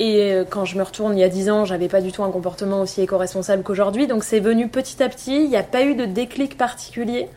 et 0.00 0.34
quand 0.50 0.64
je 0.64 0.76
me 0.76 0.82
retourne 0.82 1.16
il 1.16 1.20
y 1.20 1.24
a 1.24 1.28
10 1.28 1.50
ans, 1.50 1.64
j'avais 1.64 1.86
pas 1.86 2.00
du 2.00 2.10
tout 2.10 2.24
un 2.24 2.30
comportement 2.32 2.80
aussi 2.80 3.00
éco-responsable 3.02 3.62
qu'aujourd'hui. 3.62 4.08
Donc 4.08 4.24
c'est 4.24 4.40
venu 4.40 4.66
petit 4.68 5.00
à 5.00 5.08
petit. 5.08 5.36
Il 5.44 5.48
n'y 5.48 5.56
a 5.56 5.62
pas 5.62 5.84
eu 5.84 5.94
de 5.94 6.04
déclic 6.04 6.56
particulier. 6.58 7.28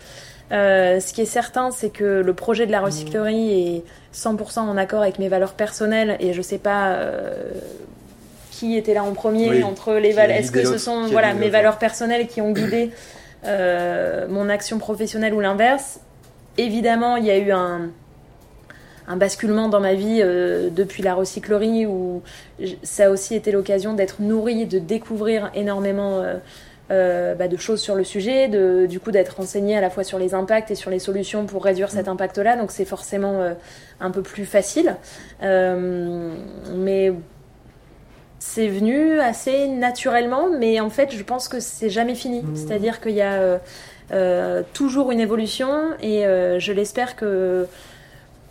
Euh, 0.52 1.00
ce 1.00 1.14
qui 1.14 1.22
est 1.22 1.26
certain, 1.26 1.72
c'est 1.72 1.90
que 1.90 2.22
le 2.22 2.34
projet 2.34 2.66
de 2.66 2.72
la 2.72 2.80
recyclerie 2.80 3.76
est 3.76 3.84
100% 4.16 4.60
en 4.60 4.78
accord 4.78 5.02
avec 5.02 5.20
mes 5.20 5.28
valeurs 5.28 5.54
personnelles 5.54 6.18
et 6.20 6.34
je 6.34 6.42
sais 6.42 6.58
pas 6.58 6.94
euh, 6.94 7.52
qui 8.52 8.78
était 8.78 8.94
là 8.94 9.04
en 9.04 9.14
premier 9.14 9.50
Oui, 9.50 9.64
entre 9.64 9.94
les 9.94 10.14
valeurs. 10.14 10.38
Est-ce 10.38 10.52
que 10.52 10.66
ce 10.66 10.78
sont 10.78 11.08
voilà 11.08 11.34
mes 11.34 11.50
valeurs 11.50 11.78
personnelles 11.78 12.28
qui 12.28 12.42
ont 12.42 12.52
guidé 12.52 12.92
euh, 13.46 14.26
mon 14.30 14.50
action 14.50 14.78
professionnelle 14.78 15.34
ou 15.34 15.42
l'inverse? 15.42 16.00
Évidemment, 16.58 17.18
il 17.18 17.26
y 17.26 17.32
a 17.32 17.38
eu 17.38 17.52
un 17.52 17.90
un 19.08 19.16
basculement 19.16 19.70
dans 19.70 19.80
ma 19.80 19.94
vie 19.94 20.20
euh, 20.22 20.70
depuis 20.70 21.02
la 21.02 21.14
recyclerie 21.14 21.86
où 21.86 22.22
ça 22.84 23.06
a 23.06 23.10
aussi 23.10 23.36
été 23.36 23.52
l'occasion 23.52 23.94
d'être 23.94 24.22
nourrie, 24.22 24.66
de 24.66 24.80
découvrir 24.80 25.50
énormément 25.56 26.20
euh, 26.20 26.36
euh, 26.90 27.36
bah, 27.36 27.48
de 27.48 27.58
choses 27.58 27.82
sur 27.82 27.96
le 27.96 28.04
sujet, 28.04 28.48
de, 28.48 28.86
du 28.86 29.00
coup 29.00 29.12
d'être 29.12 29.36
renseignée 29.38 29.78
à 29.78 29.82
la 29.82 29.90
fois 29.90 30.04
sur 30.04 30.20
les 30.20 30.34
impacts 30.34 30.72
et 30.72 30.76
sur 30.76 30.90
les 30.90 31.00
solutions 31.00 31.46
pour 31.46 31.64
réduire 31.64 31.92
cet 31.92 32.08
impact-là. 32.08 32.56
Donc 32.56 32.72
c'est 32.72 32.86
forcément 32.86 33.42
euh, 33.42 33.54
un 34.00 34.12
peu 34.12 34.22
plus 34.22 34.46
facile. 34.46 34.96
Euh, 35.44 36.34
mais 36.76 37.12
c'est 38.40 38.68
venu 38.68 39.20
assez 39.20 39.68
naturellement, 39.68 40.48
mais 40.58 40.80
en 40.80 40.90
fait 40.90 41.12
je 41.12 41.24
pense 41.24 41.48
que 41.48 41.60
c'est 41.60 41.90
jamais 41.90 42.16
fini. 42.16 42.44
C'est-à-dire 42.56 43.02
qu'il 43.02 43.14
y 43.16 43.22
a 43.22 43.34
euh, 43.34 43.58
euh, 44.12 44.64
toujours 44.74 45.12
une 45.12 45.20
évolution 45.20 45.90
et 46.02 46.26
euh, 46.26 46.60
je 46.60 46.72
l'espère 46.72 47.16
que 47.16 47.68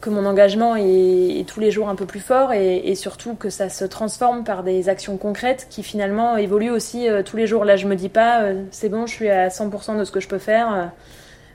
que 0.00 0.10
mon 0.10 0.26
engagement 0.26 0.76
est, 0.76 1.40
est 1.40 1.48
tous 1.48 1.58
les 1.60 1.70
jours 1.70 1.88
un 1.88 1.94
peu 1.94 2.04
plus 2.06 2.20
fort 2.20 2.52
et, 2.52 2.76
et 2.78 2.94
surtout 2.94 3.34
que 3.34 3.48
ça 3.50 3.68
se 3.68 3.84
transforme 3.84 4.44
par 4.44 4.62
des 4.62 4.88
actions 4.88 5.16
concrètes 5.16 5.66
qui 5.70 5.82
finalement 5.82 6.36
évoluent 6.36 6.70
aussi 6.70 7.08
euh, 7.08 7.22
tous 7.22 7.36
les 7.36 7.46
jours. 7.46 7.64
Là, 7.64 7.76
je 7.76 7.86
me 7.86 7.96
dis 7.96 8.08
pas, 8.10 8.42
euh, 8.42 8.62
c'est 8.70 8.88
bon, 8.90 9.06
je 9.06 9.12
suis 9.12 9.28
à 9.30 9.48
100% 9.48 9.98
de 9.98 10.04
ce 10.04 10.12
que 10.12 10.20
je 10.20 10.28
peux 10.28 10.38
faire. 10.38 10.72
Euh, 10.74 10.84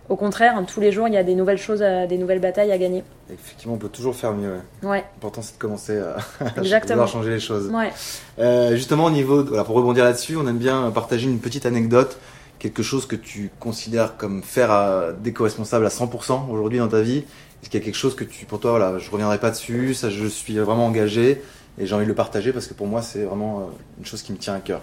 au 0.10 0.16
contraire, 0.18 0.58
hein, 0.58 0.66
tous 0.66 0.82
les 0.82 0.92
jours, 0.92 1.08
il 1.08 1.14
y 1.14 1.18
a 1.18 1.24
des 1.24 1.36
nouvelles 1.36 1.60
choses, 1.60 1.82
à- 1.84 2.08
des 2.08 2.18
nouvelles 2.18 2.42
batailles 2.42 2.72
à 2.72 2.78
gagner. 2.78 3.04
Effectivement, 3.32 3.76
on 3.76 3.78
peut 3.78 3.88
toujours 3.88 4.16
faire 4.16 4.34
mieux. 4.34 4.56
ouais. 4.84 4.90
Ouais, 4.90 5.06
L'important, 5.16 5.42
c'est 5.42 5.54
de 5.54 5.60
commencer 5.60 5.98
à, 6.00 6.18
à 6.46 6.60
Exactement. 6.60 6.96
vouloir 6.96 7.08
changer 7.08 7.30
les 7.30 7.40
choses. 7.40 7.70
ouais. 7.72 7.92
Euh, 8.40 8.76
justement, 8.76 9.06
au 9.06 9.12
niveau, 9.12 9.44
de- 9.44 9.50
voilà, 9.50 9.64
pour 9.64 9.76
rebondir 9.76 10.04
là-dessus, 10.04 10.36
on 10.36 10.48
aime 10.48 10.58
bien 10.58 10.90
partager 10.94 11.28
une 11.30 11.40
petite 11.40 11.66
anecdote, 11.66 12.18
quelque 12.60 12.84
chose 12.84 13.06
que 13.06 13.16
tu 13.16 13.52
considères 13.60 14.18
comme 14.18 14.42
faire 14.44 14.72
à, 14.72 15.12
d'éco-responsable 15.18 15.86
à 15.86 15.90
100% 15.90 16.50
aujourd'hui 16.52 16.80
dans 16.80 16.90
ta 16.90 17.02
vie. 17.02 17.24
Est-ce 17.62 17.70
qu'il 17.70 17.80
y 17.80 17.84
a 17.84 17.86
quelque 17.86 17.96
chose 17.98 18.16
que 18.16 18.24
tu, 18.24 18.46
pour 18.46 18.60
toi, 18.60 18.72
voilà, 18.72 18.98
je 18.98 19.10
reviendrai 19.12 19.40
pas 19.40 19.52
dessus, 19.52 19.94
ça, 19.94 20.10
je 20.10 20.26
suis 20.28 20.58
vraiment 20.58 20.88
engagé 20.88 21.44
et 21.78 21.86
j'ai 21.86 21.94
envie 21.96 22.06
de 22.06 22.10
le 22.10 22.16
partager 22.16 22.52
parce 22.54 22.68
que 22.68 22.74
pour 22.74 22.88
moi, 22.88 23.02
c'est 23.02 23.24
vraiment 23.24 23.60
euh, 23.60 23.64
une 24.00 24.06
chose 24.06 24.22
qui 24.24 24.32
me 24.34 24.38
tient 24.38 24.56
à 24.56 24.60
cœur. 24.60 24.82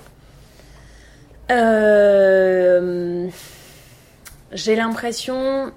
Euh, 1.50 3.28
J'ai 4.52 4.76
l'impression, 4.76 5.72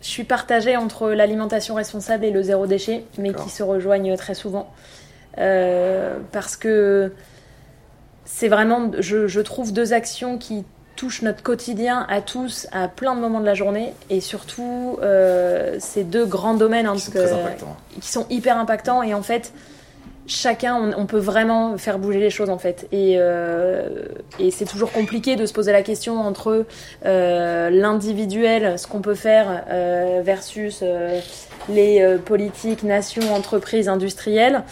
je 0.00 0.08
suis 0.08 0.24
partagée 0.24 0.76
entre 0.76 1.10
l'alimentation 1.10 1.74
responsable 1.74 2.24
et 2.24 2.30
le 2.30 2.42
zéro 2.42 2.66
déchet, 2.66 3.04
mais 3.18 3.32
qui 3.34 3.50
se 3.50 3.62
rejoignent 3.62 4.16
très 4.16 4.34
souvent. 4.34 4.70
Euh, 5.38 6.18
parce 6.32 6.56
que 6.56 7.12
c'est 8.24 8.48
vraiment, 8.48 8.90
je, 8.98 9.26
je 9.28 9.40
trouve 9.40 9.72
deux 9.72 9.92
actions 9.92 10.38
qui 10.38 10.64
touchent 10.96 11.22
notre 11.22 11.42
quotidien 11.42 12.06
à 12.08 12.20
tous, 12.20 12.66
à 12.72 12.88
plein 12.88 13.14
de 13.14 13.20
moments 13.20 13.40
de 13.40 13.46
la 13.46 13.54
journée, 13.54 13.92
et 14.10 14.20
surtout, 14.20 14.98
euh, 15.02 15.76
ces 15.80 16.04
deux 16.04 16.24
grands 16.26 16.54
domaines 16.54 16.86
hein, 16.86 16.92
parce 16.92 17.08
que- 17.08 17.18
qui 18.00 18.08
sont 18.10 18.26
hyper 18.30 18.58
impactants. 18.58 19.02
Et 19.02 19.14
en 19.14 19.22
fait 19.22 19.52
chacun 20.26 20.92
on, 20.96 21.06
peut 21.06 21.18
vraiment 21.18 21.76
faire 21.76 21.98
bouger 21.98 22.18
les 22.18 22.30
choses 22.30 22.48
en 22.48 22.58
fait 22.58 22.88
et, 22.92 23.16
euh, 23.18 24.06
c'est 24.50 24.64
toujours 24.64 24.90
compliqué 24.90 25.36
de 25.36 25.44
se 25.44 25.52
poser 25.52 25.72
la 25.72 25.82
question 25.82 26.20
entre 26.20 26.64
euh, 27.04 27.70
l'individuel 27.70 28.78
ce 28.78 28.86
qu'on 28.86 29.00
peut 29.00 29.14
faire 29.14 29.64
euh, 29.68 30.22
versus 30.24 30.80
euh, 30.82 31.20
les 31.68 32.00
euh, 32.00 32.18
politiques 32.18 32.82
nations 32.82 33.34
entreprises 33.34 33.88
industrielles 33.88 34.62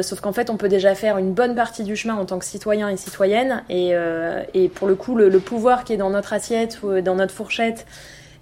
sauf 0.00 0.20
qu'en 0.20 0.32
fait 0.32 0.48
on 0.48 0.56
peut 0.56 0.68
déjà 0.68 0.94
faire 0.94 1.18
une 1.18 1.32
bonne 1.32 1.54
partie 1.54 1.84
du 1.84 1.96
chemin 1.96 2.14
en 2.14 2.24
tant 2.24 2.38
que 2.38 2.46
citoyen 2.46 2.88
et 2.88 2.96
citoyenne 2.96 3.62
et, 3.68 3.92
et 4.54 4.68
pour 4.70 4.88
le 4.88 4.94
coup 4.94 5.14
le, 5.14 5.38
pouvoir 5.38 5.84
qui 5.84 5.92
est 5.92 5.98
dans 5.98 6.08
notre 6.08 6.32
assiette 6.32 6.78
ou 6.82 7.02
dans 7.02 7.16
notre 7.16 7.34
fourchette 7.34 7.84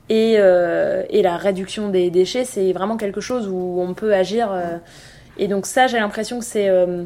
et, 0.08 0.34
et 0.34 1.22
la 1.22 1.36
réduction 1.36 1.88
des 1.88 2.10
déchets, 2.10 2.44
c'est 2.44 2.72
vraiment 2.72 2.96
quelque 2.96 3.20
chose 3.20 3.48
où 3.48 3.80
on 3.80 3.94
peut 3.94 4.14
agir. 4.14 4.52
Et 5.40 5.48
donc 5.48 5.66
ça, 5.66 5.86
j'ai 5.88 5.98
l'impression 5.98 6.38
que 6.38 6.44
c'est 6.44 6.68
euh, 6.68 7.04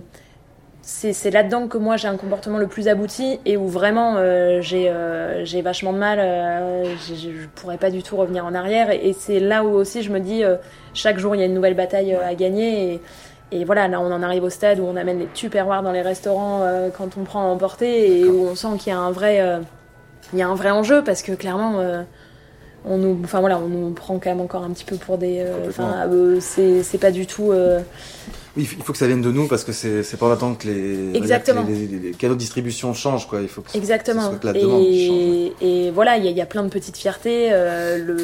c'est 0.83 1.15
c'est 1.15 1.31
là-dedans 1.31 1.67
que 1.69 1.79
moi 1.79 1.97
j'ai 1.97 2.09
un 2.09 2.17
comportement 2.17 2.59
le 2.59 2.67
plus 2.67 2.89
abouti 2.89 3.41
et 3.47 3.57
où 3.57 3.69
vraiment 3.69 4.17
euh, 4.17 4.61
j'ai 4.61 4.91
euh, 4.91 5.45
j'ai 5.45 5.63
vachement 5.63 5.93
de 5.95 5.99
mal. 5.99 6.19
euh, 6.21 6.85
je 7.09 7.47
pourrais 7.55 7.79
pas 7.79 7.91
du 7.91 8.03
tout 8.03 8.17
revenir 8.17 8.45
en 8.45 8.55
arrière. 8.55 8.91
Et, 8.91 9.09
et 9.09 9.13
c'est 9.15 9.41
là 9.41 9.65
où 9.65 9.69
aussi 9.69 10.03
je 10.03 10.13
me 10.13 10.21
dis 10.21 10.43
chaque 10.93 11.19
jour 11.19 11.35
il 11.35 11.41
y 11.41 11.43
a 11.43 11.47
une 11.47 11.55
nouvelle 11.55 11.75
bataille 11.75 12.15
à 12.15 12.35
gagner. 12.35 12.95
Et, 12.95 13.01
et 13.53 13.65
voilà, 13.65 13.89
là 13.89 14.01
on 14.01 14.13
en 14.13 14.23
arrive 14.23 14.45
au 14.45 14.51
stade 14.51 14.81
où 14.81 14.85
on 14.85 14.97
amène 14.97 15.21
les 15.21 15.27
tupperwares 15.29 15.83
dans 15.83 15.93
les 15.93 16.03
restaurants 16.03 16.63
quand 16.97 17.17
on 17.17 17.25
prend 17.25 17.43
à 17.43 17.47
emporter 17.47 18.21
et 18.21 18.25
où 18.27 18.47
on 18.49 18.55
sent 18.55 18.77
qu'il 18.79 18.93
y 18.93 18.97
a 18.97 18.99
un 18.99 19.13
vrai 19.13 19.43
il 20.33 20.39
y 20.39 20.43
a 20.43 20.49
un 20.49 20.55
vrai 20.55 20.71
enjeu 20.71 21.05
parce 21.05 21.23
que 21.23 21.33
clairement 21.33 22.05
on 22.85 22.99
nous 22.99 23.19
enfin 23.25 23.41
voilà 23.41 23.59
on 23.59 23.69
nous 23.69 23.91
prend 23.93 24.19
quand 24.19 24.31
même 24.31 24.41
encore 24.41 24.63
un 24.63 24.71
petit 24.71 24.85
peu 24.85 24.97
pour 24.97 25.17
des 25.19 25.39
euh, 25.41 25.69
enfin 25.69 26.07
euh, 26.11 26.39
c'est 26.41 26.83
c'est 26.83 26.99
pas 26.99 27.11
du 27.11 27.27
tout 27.27 27.51
euh, 27.53 27.81
Oui, 28.57 28.69
il 28.79 28.83
faut 28.85 28.93
que 28.93 28.99
ça 28.99 29.07
vienne 29.07 29.23
de 29.23 29.33
nous 29.33 29.49
parce 29.49 29.65
que 29.65 29.73
c'est, 29.73 30.03
c'est 30.05 30.17
pas 30.17 30.27
en 30.27 30.31
attendant 30.31 30.55
que 30.55 30.69
les, 30.69 31.17
Exactement. 31.17 31.65
que 31.65 31.73
les, 31.73 31.87
les- 31.87 31.99
les 31.99 32.11
canaux 32.13 32.35
de 32.35 32.39
distribution 32.39 32.95
changent, 32.95 33.27
quoi. 33.27 33.41
Il 33.43 33.49
faut 33.49 33.63
que 33.63 33.71
ce 33.73 33.77
Exactement. 33.77 34.29
soit 34.29 34.37
que 34.39 34.47
la 34.47 34.53
demande 34.53 34.83
qui 34.85 35.07
change. 35.09 35.19
Et, 35.61 35.87
et 35.87 35.91
voilà, 35.91 36.19
il 36.19 36.25
y, 36.25 36.29
a- 36.29 36.31
il 36.31 36.37
y 36.37 36.41
a 36.41 36.47
plein 36.47 36.63
de 36.63 36.69
petites 36.69 36.97
fiertés. 36.97 37.49
euh, 37.51 37.99
le, 37.99 38.17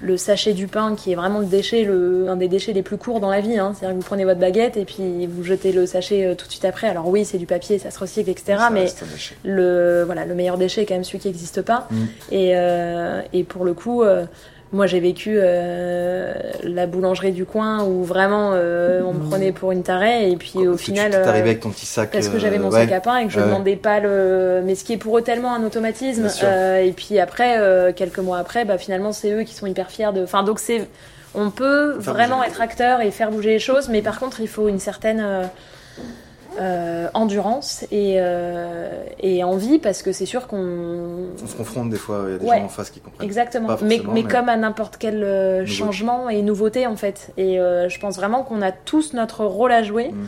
le 0.00 0.16
sachet 0.16 0.52
du 0.52 0.66
pain, 0.66 0.94
qui 0.94 1.12
est 1.12 1.14
vraiment 1.14 1.38
le 1.40 1.46
déchet, 1.46 1.84
le, 1.84 2.28
un 2.28 2.36
des 2.36 2.48
déchets 2.48 2.72
les 2.72 2.82
plus 2.82 2.96
courts 2.98 3.20
dans 3.20 3.30
la 3.30 3.40
vie. 3.40 3.58
hein. 3.58 3.72
C'est-à-dire 3.74 3.96
que 3.96 4.02
vous 4.02 4.06
prenez 4.06 4.24
votre 4.24 4.40
baguette 4.40 4.76
et 4.76 4.84
puis 4.84 5.26
vous 5.26 5.42
jetez 5.42 5.72
le 5.72 5.86
sachet 5.86 6.26
euh, 6.26 6.34
tout 6.34 6.46
de 6.46 6.50
suite 6.50 6.64
après. 6.64 6.88
Alors 6.88 7.08
oui, 7.08 7.24
c'est 7.24 7.38
du 7.38 7.46
papier, 7.46 7.78
ça 7.78 7.90
se 7.90 7.98
recycle, 7.98 8.30
etc. 8.30 8.56
Ça 8.58 8.70
mais 8.70 8.86
le, 9.44 10.02
voilà, 10.04 10.24
le 10.24 10.34
meilleur 10.34 10.58
déchet 10.58 10.82
est 10.82 10.86
quand 10.86 10.94
même 10.94 11.04
celui 11.04 11.18
qui 11.18 11.28
n'existe 11.28 11.62
pas. 11.62 11.88
Mm. 11.90 12.04
Et, 12.32 12.50
euh, 12.56 13.22
et 13.32 13.44
pour 13.44 13.64
le 13.64 13.74
coup, 13.74 14.02
euh, 14.02 14.26
moi 14.76 14.86
j'ai 14.86 15.00
vécu 15.00 15.36
euh, 15.40 16.32
la 16.62 16.86
boulangerie 16.86 17.32
du 17.32 17.44
coin 17.44 17.82
où 17.84 18.04
vraiment 18.04 18.50
euh, 18.54 19.02
on 19.04 19.12
me 19.14 19.28
prenait 19.28 19.50
pour 19.50 19.72
une 19.72 19.82
tarée 19.82 20.30
et 20.30 20.36
puis 20.36 20.52
Quoi, 20.52 20.66
au 20.68 20.76
final. 20.76 21.10
tu, 21.10 21.16
euh, 21.16 21.24
t'arrivais 21.24 21.50
avec 21.50 21.60
ton 21.60 21.70
petit 21.70 21.86
sac. 21.86 22.10
parce 22.12 22.28
que 22.28 22.38
j'avais 22.38 22.58
euh, 22.58 22.62
mon 22.62 22.70
ouais. 22.70 22.80
sac 22.82 22.92
à 22.92 23.00
pain 23.00 23.16
et 23.18 23.26
que 23.26 23.32
je 23.32 23.40
Ouais. 23.40 23.46
demandais 23.46 23.76
pas 23.76 23.98
le 24.00 24.62
mais 24.64 24.74
ce 24.76 24.84
qui 24.84 24.92
est 24.92 24.96
pour 24.98 25.18
eux 25.18 25.22
tellement 25.22 25.54
un 25.54 25.64
automatisme. 25.64 26.28
Euh, 26.44 26.78
et 26.84 26.92
puis 26.92 27.18
après 27.18 27.58
euh, 27.58 27.92
quelques 27.92 28.18
mois 28.20 28.38
après 28.38 28.64
bah 28.64 28.78
finalement 28.78 29.12
c'est 29.12 29.32
eux 29.32 29.42
qui 29.42 29.54
sont 29.54 29.66
hyper 29.66 29.90
fiers 29.90 30.12
de 30.14 30.22
enfin 30.22 30.42
donc 30.44 30.58
c'est 30.60 30.86
on 31.34 31.50
peut 31.50 31.98
Faire 32.00 32.12
vraiment 32.14 32.36
bouger 32.36 32.48
être 32.50 32.60
acteur 32.60 33.00
et 33.00 33.10
faire 33.10 33.30
bouger 33.30 33.50
les 33.50 33.58
choses 33.58 33.88
mais 33.88 34.02
par 34.02 34.20
contre 34.20 34.40
il 34.40 34.48
faut 34.48 34.68
une 34.68 34.78
certaine 34.78 35.48
euh, 36.60 37.08
endurance 37.14 37.84
et, 37.90 38.16
euh, 38.18 39.02
et 39.20 39.44
envie 39.44 39.78
parce 39.78 40.02
que 40.02 40.12
c'est 40.12 40.26
sûr 40.26 40.46
qu'on 40.46 41.28
On 41.42 41.46
se 41.46 41.54
confronte 41.56 41.90
des 41.90 41.96
fois, 41.96 42.24
il 42.26 42.32
y 42.32 42.34
a 42.34 42.38
des 42.38 42.46
Ouais. 42.46 42.58
gens 42.58 42.64
en 42.64 42.68
face 42.68 42.90
qui 42.90 43.00
comprennent. 43.00 43.26
Exactement, 43.26 43.68
Pas 43.68 43.78
mais, 43.82 44.00
mais 44.06 44.22
mais- 44.22 44.22
comme 44.24 44.48
à 44.48 44.56
n'importe 44.56 44.96
quel 44.98 45.22
euh, 45.22 45.66
changement 45.66 46.28
et 46.30 46.42
nouveauté 46.42 46.86
en 46.86 46.96
fait. 46.96 47.30
Et 47.36 47.58
euh, 47.60 47.88
je 47.88 47.98
pense 48.00 48.16
vraiment 48.16 48.42
qu'on 48.42 48.62
a 48.62 48.72
tous 48.72 49.12
notre 49.12 49.44
rôle 49.44 49.72
à 49.72 49.82
jouer 49.82 50.08
Mm. 50.12 50.26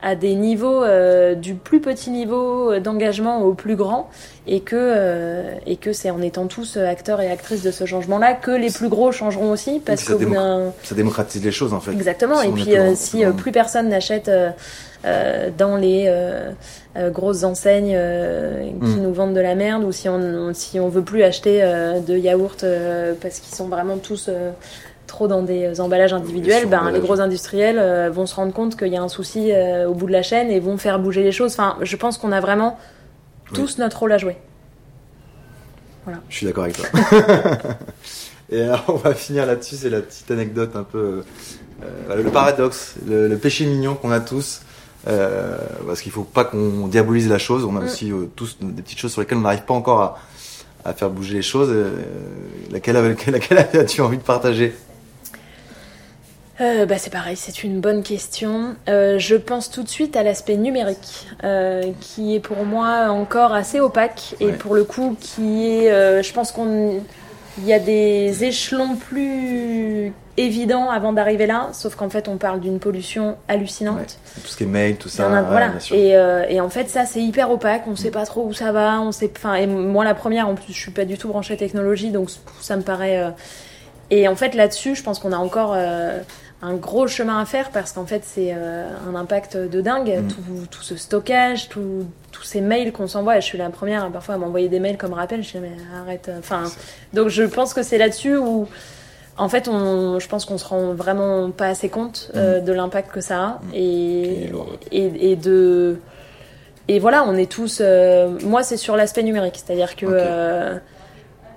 À 0.00 0.14
des 0.14 0.34
niveaux 0.34 0.84
euh, 0.84 1.34
du 1.34 1.54
plus 1.54 1.80
petit 1.80 2.10
niveau 2.10 2.78
d'engagement 2.78 3.42
au 3.42 3.54
plus 3.54 3.74
grand 3.76 4.08
et 4.46 4.60
que 4.60 4.76
euh, 4.76 5.52
et 5.66 5.76
que 5.76 5.92
c'est 5.92 6.10
en 6.10 6.22
étant 6.22 6.46
tous 6.46 6.76
acteurs 6.76 7.20
et 7.20 7.30
actrices 7.30 7.62
de 7.62 7.70
ce 7.72 7.84
changement-là 7.84 8.34
que 8.34 8.50
les 8.52 8.70
plus 8.70 8.88
gros 8.88 9.10
changeront 9.12 9.50
aussi 9.50 9.80
parce 9.84 10.02
ça 10.02 10.14
démocra- 10.14 10.34
d'un 10.34 10.72
Ça 10.84 10.94
démocratise 10.94 11.44
les 11.44 11.50
choses 11.52 11.72
en 11.74 11.80
fait. 11.80 11.90
Exactement. 11.92 12.38
Si 12.40 12.48
Et 12.48 12.52
puis 12.52 12.76
euh, 12.78 12.92
si 12.94 13.16
plus 13.18 13.26
euh, 13.26 13.32
plus 13.32 13.52
personne 13.52 13.88
n'achète 13.88 14.28
euh, 14.28 14.50
euh, 15.04 15.50
dans 15.56 15.76
les 15.76 16.08
grosses 17.12 17.44
enseignes 17.44 17.92
euh, 17.94 18.68
qui 18.82 18.96
Mm. 18.96 19.02
nous 19.02 19.12
vendent 19.14 19.34
de 19.34 19.40
la 19.40 19.54
merde, 19.54 19.84
ou 19.84 19.92
si 19.92 20.08
on, 20.08 20.14
on- 20.16 20.54
si 20.54 20.80
on 20.80 20.88
veut 20.88 21.02
plus 21.02 21.22
acheter 21.22 21.60
euh, 21.62 22.00
de 22.00 22.16
yaourts 22.16 22.56
euh, 22.64 23.14
parce 23.20 23.38
qu'ils 23.38 23.54
sont 23.54 23.68
vraiment 23.68 23.96
tous 23.98 24.26
euh, 24.28 24.50
trop 25.08 25.26
dans 25.26 25.42
des 25.42 25.80
emballages 25.80 26.12
individuels, 26.12 26.66
ben, 26.66 26.90
les 26.90 27.00
gros 27.00 27.20
industriels 27.20 27.78
euh, 27.78 28.10
vont 28.10 28.26
se 28.26 28.34
rendre 28.34 28.52
compte 28.52 28.76
qu'il 28.76 28.88
y 28.88 28.96
a 28.96 29.02
un 29.02 29.08
souci 29.08 29.50
euh, 29.52 29.88
au 29.88 29.94
bout 29.94 30.06
de 30.06 30.12
la 30.12 30.22
chaîne 30.22 30.50
et 30.50 30.60
vont 30.60 30.78
faire 30.78 31.00
bouger 31.00 31.22
les 31.22 31.32
choses. 31.32 31.52
Enfin, 31.52 31.76
je 31.82 31.96
pense 31.96 32.18
qu'on 32.18 32.32
a 32.32 32.40
vraiment 32.40 32.78
tous 33.52 33.78
notre 33.78 33.98
rôle 33.98 34.12
à 34.12 34.18
jouer. 34.18 34.36
Je 36.28 36.36
suis 36.36 36.46
d'accord 36.46 36.64
avec 36.64 36.76
toi. 36.76 36.88
Et 38.50 38.62
alors, 38.62 38.84
on 38.88 38.94
va 38.94 39.14
finir 39.14 39.44
là-dessus, 39.44 39.76
c'est 39.76 39.90
la 39.90 40.00
petite 40.00 40.30
anecdote 40.30 40.74
un 40.74 40.84
peu. 40.84 41.22
Euh, 41.82 42.22
le 42.22 42.30
paradoxe, 42.30 42.94
le, 43.06 43.36
péché 43.36 43.66
mignon 43.66 43.94
qu'on 43.94 44.10
a 44.10 44.20
tous. 44.20 44.62
Euh, 45.06 45.56
parce 45.86 46.00
qu'il 46.00 46.10
faut 46.12 46.24
pas 46.24 46.44
qu'on 46.44 46.88
diabolise 46.88 47.28
la 47.28 47.38
chose. 47.38 47.64
On 47.64 47.76
a 47.76 47.80
mm. 47.80 47.84
aussi 47.84 48.12
euh, 48.12 48.26
tous 48.34 48.58
des 48.60 48.82
petites 48.82 48.98
choses 48.98 49.12
sur 49.12 49.20
lesquelles 49.20 49.38
on 49.38 49.42
n'arrive 49.42 49.64
pas 49.64 49.74
encore 49.74 50.00
à, 50.00 50.18
à, 50.84 50.92
faire 50.92 51.10
bouger 51.10 51.34
les 51.34 51.42
choses. 51.42 51.68
Euh, 51.70 51.90
laquelle, 52.70 52.96
laquelle 53.28 53.58
as-tu 53.58 54.00
envie 54.00 54.18
de 54.18 54.22
partager? 54.22 54.74
Euh, 56.60 56.86
bah, 56.86 56.98
c'est 56.98 57.12
pareil, 57.12 57.36
c'est 57.36 57.62
une 57.62 57.80
bonne 57.80 58.02
question. 58.02 58.74
Euh, 58.88 59.18
je 59.18 59.36
pense 59.36 59.70
tout 59.70 59.84
de 59.84 59.88
suite 59.88 60.16
à 60.16 60.24
l'aspect 60.24 60.56
numérique, 60.56 61.28
euh, 61.44 61.84
qui 62.00 62.34
est 62.34 62.40
pour 62.40 62.64
moi 62.64 63.08
encore 63.10 63.54
assez 63.54 63.78
opaque 63.78 64.34
et 64.40 64.48
pour 64.48 64.74
le 64.74 64.82
coup 64.82 65.16
qui 65.20 65.68
est, 65.68 66.22
je 66.22 66.32
pense 66.32 66.50
qu'on, 66.50 67.00
il 67.58 67.64
y 67.64 67.72
a 67.72 67.78
des 67.78 68.42
échelons 68.42 68.96
plus 68.96 70.12
évidents 70.36 70.90
avant 70.90 71.12
d'arriver 71.12 71.46
là, 71.46 71.68
sauf 71.72 71.94
qu'en 71.94 72.10
fait 72.10 72.26
on 72.26 72.38
parle 72.38 72.58
d'une 72.58 72.80
pollution 72.80 73.36
hallucinante. 73.46 74.18
Tout 74.42 74.48
ce 74.48 74.56
qui 74.56 74.64
est 74.64 74.66
mail, 74.66 74.96
tout 74.96 75.08
ça. 75.08 75.28
voilà. 75.42 75.74
Et, 75.92 76.10
et, 76.54 76.60
en 76.60 76.70
fait 76.70 76.88
ça 76.88 77.06
c'est 77.06 77.20
hyper 77.20 77.52
opaque, 77.52 77.82
on 77.86 77.94
sait 77.94 78.10
pas 78.10 78.26
trop 78.26 78.44
où 78.44 78.52
ça 78.52 78.72
va, 78.72 79.00
on 79.00 79.12
sait, 79.12 79.30
enfin 79.36 79.54
et 79.54 79.68
moi 79.68 80.04
la 80.04 80.14
première 80.14 80.48
en 80.48 80.56
plus 80.56 80.72
je 80.72 80.78
suis 80.78 80.90
pas 80.90 81.04
du 81.04 81.18
tout 81.18 81.28
branchée 81.28 81.56
technologie 81.56 82.10
donc 82.10 82.30
ça 82.60 82.76
me 82.76 82.82
paraît. 82.82 83.32
Et 84.10 84.26
en 84.26 84.34
fait 84.36 84.54
là-dessus 84.54 84.96
je 84.96 85.04
pense 85.04 85.20
qu'on 85.20 85.32
a 85.32 85.36
encore 85.36 85.76
un 86.60 86.74
gros 86.74 87.06
chemin 87.06 87.40
à 87.40 87.44
faire 87.44 87.70
parce 87.70 87.92
qu'en 87.92 88.06
fait 88.06 88.22
c'est 88.24 88.52
euh, 88.52 88.88
un 89.08 89.14
impact 89.14 89.56
de 89.56 89.80
dingue. 89.80 90.22
Mm. 90.22 90.28
tout, 90.28 90.66
tout, 90.70 90.82
ce 90.82 90.96
stockage 90.96 91.68
tous 91.68 92.06
ces 92.42 92.60
mails 92.60 92.92
qu'on 92.92 93.06
s'envoie. 93.06 93.38
Je 93.40 93.44
suis 93.44 93.58
la 93.58 93.70
première 93.70 94.04
hein, 94.04 94.10
parfois 94.12 94.36
à 94.36 94.38
m'envoyer 94.38 94.68
des 94.68 94.80
mails 94.80 94.98
comme 94.98 95.12
rappel. 95.12 95.42
Je 95.42 95.52
dis 95.52 95.58
mais 95.58 95.72
arrête 95.96 96.30
enfin 96.38 96.64
donc 97.12 97.28
je 97.28 97.44
pense 97.44 97.74
que 97.74 97.82
c'est 97.82 97.98
là-dessus 97.98 98.36
où 98.36 98.66
en 99.36 99.48
fait 99.48 99.68
on, 99.68 100.18
je 100.18 100.28
pense 100.28 100.44
qu'on 100.44 100.58
se 100.58 100.64
rend 100.64 100.94
vraiment 100.94 101.50
pas 101.50 101.68
assez 101.68 101.88
compte 101.88 102.30
euh, 102.34 102.60
mm. 102.60 102.64
de 102.64 102.72
l'impact 102.72 103.12
que 103.12 103.20
ça 103.20 103.42
a. 103.42 103.48
Mm. 103.48 103.74
et, 103.74 104.50
et, 104.90 105.32
et, 105.32 105.36
de 105.36 105.98
et 106.88 106.98
voilà 106.98 107.24
on 107.24 107.36
est 107.36 107.50
tous 107.50 107.78
euh, 107.80 108.36
moi 108.42 108.64
c'est 108.64 108.76
sur 108.76 108.96
l'aspect 108.96 109.22
numérique. 109.22 109.62
C'est 109.64 109.72
à 109.72 109.76
dire 109.76 109.94
que 109.94 110.80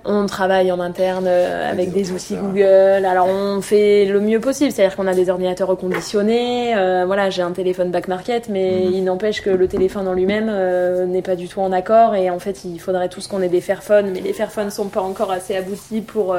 on 0.04 0.26
travaille 0.26 0.72
en 0.72 0.80
interne 0.80 1.26
euh, 1.28 1.70
avec 1.70 1.92
des 1.92 2.10
outils 2.10 2.34
Google. 2.34 3.04
Alors 3.04 3.28
on 3.28 3.60
fait 3.60 4.04
le 4.04 4.20
mieux 4.20 4.40
possible, 4.40 4.72
c'est-à-dire 4.72 4.96
qu'on 4.96 5.06
a 5.06 5.14
des 5.14 5.30
ordinateurs 5.30 5.68
reconditionnés. 5.68 6.76
Euh, 6.76 7.04
voilà, 7.06 7.30
j'ai 7.30 7.42
un 7.42 7.52
téléphone 7.52 7.90
back 7.90 8.08
market, 8.08 8.48
mais 8.48 8.82
mhm. 8.84 8.92
il 8.92 9.04
n'empêche 9.04 9.42
que 9.42 9.50
le 9.50 9.68
téléphone 9.68 10.08
en 10.08 10.12
lui-même 10.12 10.48
euh, 10.50 11.06
n'est 11.06 11.22
pas 11.22 11.36
du 11.36 11.48
tout 11.48 11.60
en 11.60 11.72
accord. 11.72 12.14
Et 12.14 12.30
en 12.30 12.38
fait, 12.38 12.64
il 12.64 12.78
faudrait 12.80 13.08
tous 13.08 13.28
qu'on 13.28 13.42
ait 13.42 13.48
des 13.48 13.60
Fairphones, 13.60 14.10
mais 14.12 14.20
les 14.20 14.32
Fairphones 14.32 14.70
sont 14.70 14.88
pas 14.88 15.02
encore 15.02 15.30
assez 15.30 15.56
aboutis 15.56 16.00
pour 16.00 16.36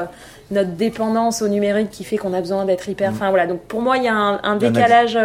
notre 0.50 0.70
dépendance 0.70 1.40
au 1.40 1.48
numérique 1.48 1.90
qui 1.90 2.04
fait 2.04 2.18
qu'on 2.18 2.34
a 2.34 2.40
besoin 2.40 2.66
d'être 2.66 2.88
hyper. 2.88 3.10
Mhm. 3.10 3.16
Enfin 3.16 3.30
voilà, 3.30 3.46
donc 3.46 3.60
pour 3.60 3.80
moi, 3.80 3.96
il 3.96 4.04
y 4.04 4.08
a 4.08 4.14
un, 4.14 4.56
décalage. 4.56 5.18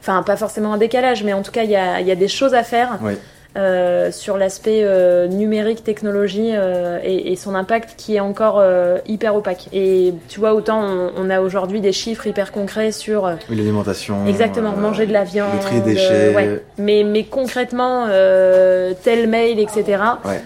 Enfin, 0.00 0.24
pas 0.24 0.36
forcément 0.36 0.72
un 0.72 0.78
décalage, 0.78 1.22
mais 1.22 1.32
en 1.32 1.42
tout 1.42 1.52
cas, 1.52 1.62
il 1.62 1.70
y 1.70 1.76
a, 1.76 2.00
y 2.00 2.10
a, 2.10 2.16
des 2.16 2.26
choses 2.26 2.54
à 2.54 2.64
faire. 2.64 2.98
Oui. 3.02 3.14
Euh, 3.54 4.10
sur 4.10 4.38
l'aspect 4.38 4.80
euh, 4.82 5.28
numérique, 5.28 5.84
technologie 5.84 6.52
euh, 6.54 6.98
et, 7.04 7.32
et, 7.32 7.36
son 7.36 7.54
impact 7.54 7.96
qui 7.98 8.16
est 8.16 8.20
encore 8.20 8.64
hyper 9.06 9.36
opaque. 9.36 9.68
Et 9.74 10.14
tu 10.28 10.40
vois, 10.40 10.54
autant 10.54 10.82
on, 10.82 11.12
on 11.18 11.28
a 11.28 11.42
aujourd'hui 11.42 11.82
des 11.82 11.92
chiffres 11.92 12.26
hyper 12.26 12.50
concrets 12.50 12.92
sur 12.92 13.24
oui, 13.50 13.56
l'alimentation, 13.56 14.26
exactement, 14.26 14.72
manger 14.72 15.06
de 15.06 15.12
la 15.12 15.24
viande, 15.24 15.50
le 15.54 15.60
tri 15.60 15.80
des 15.82 15.94
déchets, 15.94 16.34
ouais. 16.34 16.62
mais 16.78 17.04
mais 17.04 17.24
concrètement 17.24 18.06
tel 18.06 19.28
mail, 19.28 19.58
etc. 19.58 20.02
Ouais. 20.24 20.40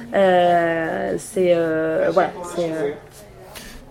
c'est 1.18 1.54
voilà, 2.12 2.30
c'est 2.56 2.70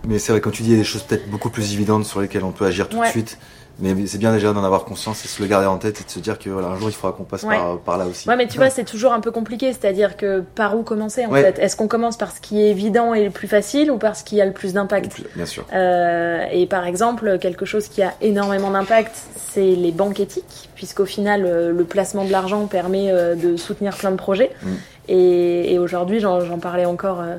mais 0.06 0.18
c'est 0.18 0.32
vrai, 0.32 0.40
quand 0.40 0.50
tu 0.50 0.62
dis, 0.62 0.70
il 0.70 0.72
y 0.72 0.76
a 0.76 0.78
des 0.78 0.84
choses 0.84 1.02
peut-être 1.02 1.28
beaucoup 1.28 1.50
plus 1.50 1.72
évidentes 1.72 2.04
sur 2.04 2.20
lesquelles 2.20 2.44
on 2.44 2.52
peut 2.52 2.66
agir 2.66 2.88
tout 2.88 3.00
de 3.00 3.06
suite. 3.06 3.38
Mais 3.78 3.94
c'est 4.06 4.16
bien 4.16 4.32
déjà 4.32 4.54
d'en 4.54 4.64
avoir 4.64 4.84
conscience 4.84 5.22
et 5.22 5.28
de 5.28 5.28
se 5.28 5.42
le 5.42 5.48
garder 5.48 5.66
en 5.66 5.76
tête 5.76 6.00
et 6.00 6.04
de 6.04 6.10
se 6.10 6.18
dire 6.18 6.38
que 6.38 6.48
voilà, 6.48 6.68
un 6.68 6.78
jour 6.78 6.88
il 6.88 6.94
faudra 6.94 7.14
qu'on 7.14 7.24
passe 7.24 7.44
par, 7.44 7.78
par, 7.80 7.98
là 7.98 8.06
aussi. 8.06 8.26
Ouais, 8.26 8.36
mais 8.36 8.46
tu 8.46 8.56
vois, 8.56 8.70
c'est 8.70 8.84
toujours 8.84 9.12
un 9.12 9.20
peu 9.20 9.30
compliqué. 9.30 9.70
C'est-à-dire 9.72 10.16
que 10.16 10.42
par 10.54 10.76
où 10.78 10.82
commencer 10.82 11.26
en 11.26 11.32
fait? 11.32 11.58
Est-ce 11.58 11.76
qu'on 11.76 11.88
commence 11.88 12.16
par 12.16 12.32
ce 12.32 12.40
qui 12.40 12.62
est 12.62 12.70
évident 12.70 13.12
et 13.12 13.24
le 13.24 13.30
plus 13.30 13.48
facile 13.48 13.90
ou 13.90 13.98
par 13.98 14.16
ce 14.16 14.24
qui 14.24 14.40
a 14.40 14.46
le 14.46 14.52
plus 14.52 14.72
d'impact? 14.72 15.20
Bien 15.34 15.44
sûr. 15.44 15.66
Euh, 15.74 16.46
et 16.50 16.66
par 16.66 16.86
exemple, 16.86 17.38
quelque 17.38 17.66
chose 17.66 17.88
qui 17.88 18.02
a 18.02 18.14
énormément 18.22 18.70
d'impact, 18.70 19.14
c'est 19.36 19.74
les 19.74 19.92
banques 19.92 20.20
éthiques, 20.20 20.70
puisqu'au 20.74 21.06
final, 21.06 21.44
euh, 21.44 21.70
le 21.70 21.84
placement 21.84 22.24
de 22.24 22.32
l'argent 22.32 22.66
permet 22.66 23.10
euh, 23.10 23.34
de 23.34 23.58
soutenir 23.58 23.94
plein 23.94 24.10
de 24.10 24.16
projets. 24.16 24.52
Mm. 24.62 24.68
Et, 25.08 25.74
et 25.74 25.78
aujourd'hui, 25.78 26.20
j'en 26.20 26.58
parlais 26.58 26.86
encore. 26.86 27.20
Euh, 27.20 27.36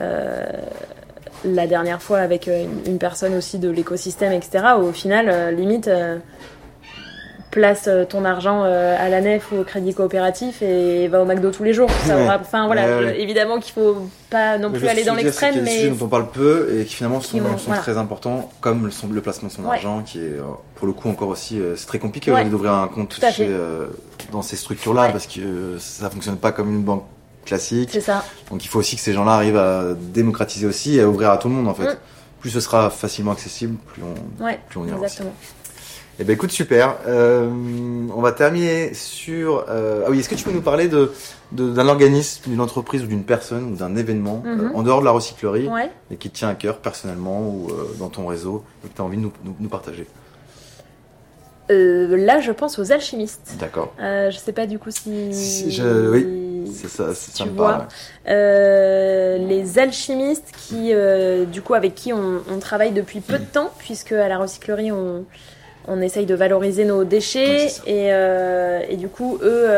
euh 0.00 0.44
la 1.44 1.66
dernière 1.66 2.02
fois 2.02 2.18
avec 2.18 2.48
euh, 2.48 2.66
une 2.86 2.98
personne 2.98 3.34
aussi 3.34 3.58
de 3.58 3.68
l'écosystème, 3.68 4.32
etc. 4.32 4.64
Au 4.80 4.92
final, 4.92 5.28
euh, 5.28 5.50
limite, 5.50 5.88
euh, 5.88 6.18
place 7.50 7.88
ton 8.10 8.26
argent 8.26 8.64
à 8.64 9.08
la 9.08 9.22
nef 9.22 9.50
ou 9.50 9.60
au 9.60 9.64
crédit 9.64 9.94
coopératif 9.94 10.60
et 10.60 11.08
va 11.08 11.22
au 11.22 11.24
McDo 11.24 11.50
tous 11.50 11.64
les 11.64 11.72
jours. 11.72 11.88
enfin 12.28 12.66
voilà, 12.66 13.14
évidemment 13.14 13.60
qu'il 13.60 13.72
faut 13.72 14.08
pas 14.28 14.58
non 14.58 14.70
plus 14.70 14.86
aller 14.86 15.04
dans 15.04 15.14
l'extrême, 15.14 15.62
mais 15.62 15.70
sujets 15.70 15.88
dont 15.88 16.04
on 16.04 16.08
parle 16.08 16.28
peu 16.30 16.78
et 16.78 16.84
qui 16.84 16.96
finalement 16.96 17.22
sont, 17.22 17.40
très 17.78 17.96
importants, 17.96 18.50
comme 18.60 18.84
le, 18.84 19.14
le 19.14 19.20
placement 19.22 19.48
de 19.48 19.54
son 19.54 19.64
argent, 19.64 20.02
qui 20.04 20.18
est 20.18 20.36
pour 20.74 20.86
le 20.86 20.92
coup 20.92 21.08
encore 21.08 21.28
aussi 21.28 21.58
c'est 21.76 21.86
très 21.86 21.98
compliqué 21.98 22.30
d'ouvrir 22.50 22.74
un 22.74 22.88
compte 22.88 23.18
dans 24.32 24.42
ces 24.42 24.56
structures-là 24.56 25.08
parce 25.08 25.26
que 25.26 25.78
ça 25.78 26.10
fonctionne 26.10 26.36
pas 26.36 26.52
comme 26.52 26.68
une 26.68 26.82
banque 26.82 27.04
classique. 27.46 27.90
C'est 27.92 28.00
ça. 28.00 28.24
Donc 28.50 28.64
il 28.64 28.68
faut 28.68 28.78
aussi 28.78 28.96
que 28.96 29.02
ces 29.02 29.12
gens-là 29.12 29.32
arrivent 29.32 29.56
à 29.56 29.94
démocratiser 29.94 30.66
aussi 30.66 30.96
et 30.96 31.00
à 31.00 31.08
ouvrir 31.08 31.30
à 31.30 31.38
tout 31.38 31.48
le 31.48 31.54
monde 31.54 31.68
en 31.68 31.74
fait. 31.74 31.94
Mm. 31.94 31.98
Plus 32.40 32.50
ce 32.50 32.60
sera 32.60 32.90
facilement 32.90 33.32
accessible, 33.32 33.76
plus 33.92 34.02
on, 34.02 34.44
ouais, 34.44 34.60
plus 34.68 34.78
on 34.78 34.86
ira 34.86 34.96
exactement. 34.98 35.32
Eh 36.18 36.24
ben 36.24 36.32
écoute 36.32 36.50
super. 36.50 36.96
Euh, 37.06 37.50
on 38.14 38.22
va 38.22 38.32
terminer 38.32 38.94
sur. 38.94 39.66
Euh, 39.68 40.04
ah 40.06 40.10
oui, 40.10 40.20
est-ce 40.20 40.30
que 40.30 40.34
tu 40.34 40.44
peux 40.44 40.52
nous 40.52 40.62
parler 40.62 40.88
de 40.88 41.12
d'un 41.52 41.86
organisme, 41.86 42.50
d'une 42.50 42.60
entreprise 42.60 43.04
ou 43.04 43.06
d'une 43.06 43.22
personne 43.22 43.72
ou 43.72 43.76
d'un 43.76 43.94
événement 43.94 44.42
mm-hmm. 44.44 44.60
euh, 44.60 44.74
en 44.74 44.82
dehors 44.82 44.98
de 45.00 45.04
la 45.04 45.12
recyclerie 45.12 45.68
et 46.10 46.16
qui 46.16 46.28
te 46.28 46.38
tient 46.38 46.48
à 46.48 46.54
cœur 46.54 46.78
personnellement 46.78 47.42
ou 47.42 47.68
dans 47.98 48.08
ton 48.08 48.26
réseau 48.26 48.64
et 48.84 48.88
que 48.88 48.94
tu 48.94 49.00
as 49.00 49.04
envie 49.04 49.16
de 49.16 49.22
nous, 49.22 49.32
nous 49.60 49.68
partager? 49.68 50.06
Là, 51.68 52.40
je 52.40 52.52
pense 52.52 52.78
aux 52.78 52.92
alchimistes. 52.92 53.56
D'accord. 53.60 53.92
Je 53.98 54.36
sais 54.42 54.52
pas 54.52 54.66
du 54.66 54.78
coup 54.78 54.90
si. 54.90 55.34
si 55.34 55.82
oui, 55.82 56.26
c'est 56.72 56.88
ça, 56.88 57.14
ça 57.14 57.44
me 57.44 57.50
vois. 57.50 57.88
Euh, 58.28 59.38
les 59.38 59.78
alchimistes 59.78 60.52
qui, 60.56 60.92
euh, 60.92 61.44
du 61.44 61.62
coup, 61.62 61.74
avec 61.74 61.94
qui 61.94 62.12
on, 62.12 62.42
on, 62.50 62.58
travaille 62.58 62.92
depuis 62.92 63.20
peu 63.20 63.38
de 63.38 63.44
temps, 63.44 63.70
puisque 63.78 64.12
à 64.12 64.28
la 64.28 64.38
recyclerie, 64.38 64.92
on, 64.92 65.24
on 65.86 66.00
essaye 66.00 66.26
de 66.26 66.34
valoriser 66.34 66.84
nos 66.84 67.04
déchets 67.04 67.66
et, 67.86 68.12
euh, 68.12 68.82
et, 68.88 68.96
du 68.96 69.08
coup, 69.08 69.38
eux 69.42 69.68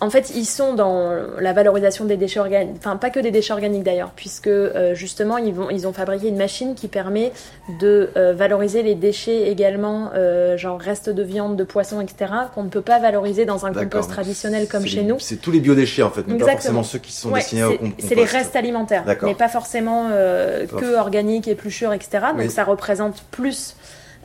en 0.00 0.10
fait, 0.10 0.30
ils 0.34 0.44
sont 0.44 0.74
dans 0.74 1.12
la 1.40 1.52
valorisation 1.54 2.04
des 2.04 2.18
déchets 2.18 2.40
organiques, 2.40 2.76
enfin 2.78 2.96
pas 2.96 3.08
que 3.08 3.18
des 3.18 3.30
déchets 3.30 3.54
organiques 3.54 3.82
d'ailleurs, 3.82 4.12
puisque 4.14 4.46
euh, 4.46 4.94
justement 4.94 5.38
ils, 5.38 5.54
vont, 5.54 5.70
ils 5.70 5.86
ont 5.86 5.92
fabriqué 5.94 6.28
une 6.28 6.36
machine 6.36 6.74
qui 6.74 6.88
permet 6.88 7.32
de 7.80 8.10
euh, 8.16 8.34
valoriser 8.34 8.82
les 8.82 8.94
déchets 8.94 9.50
également, 9.50 10.10
euh, 10.14 10.58
genre 10.58 10.78
restes 10.78 11.08
de 11.08 11.22
viande, 11.22 11.56
de 11.56 11.64
poisson, 11.64 12.02
etc., 12.02 12.30
qu'on 12.54 12.64
ne 12.64 12.68
peut 12.68 12.82
pas 12.82 12.98
valoriser 12.98 13.46
dans 13.46 13.64
un 13.64 13.72
compost 13.72 14.10
traditionnel 14.10 14.68
comme 14.68 14.86
chez 14.86 15.02
nous. 15.02 15.16
C'est 15.18 15.36
tous 15.36 15.50
les 15.50 15.60
biodéchets 15.60 16.02
en 16.02 16.10
fait, 16.10 16.26
mais 16.26 16.36
pas 16.36 16.52
forcément 16.52 16.82
ceux 16.82 16.98
qui 16.98 17.12
sont 17.12 17.30
destinés 17.30 17.64
au 17.64 17.78
compost. 17.78 18.06
C'est 18.06 18.14
les 18.14 18.24
restes 18.24 18.56
alimentaires, 18.56 19.04
mais 19.22 19.34
pas 19.34 19.48
forcément 19.48 20.10
que 20.10 20.96
organiques, 20.96 21.48
épluchures, 21.48 21.94
etc. 21.94 22.26
Donc 22.36 22.50
ça 22.50 22.64
représente 22.64 23.22
plus 23.30 23.76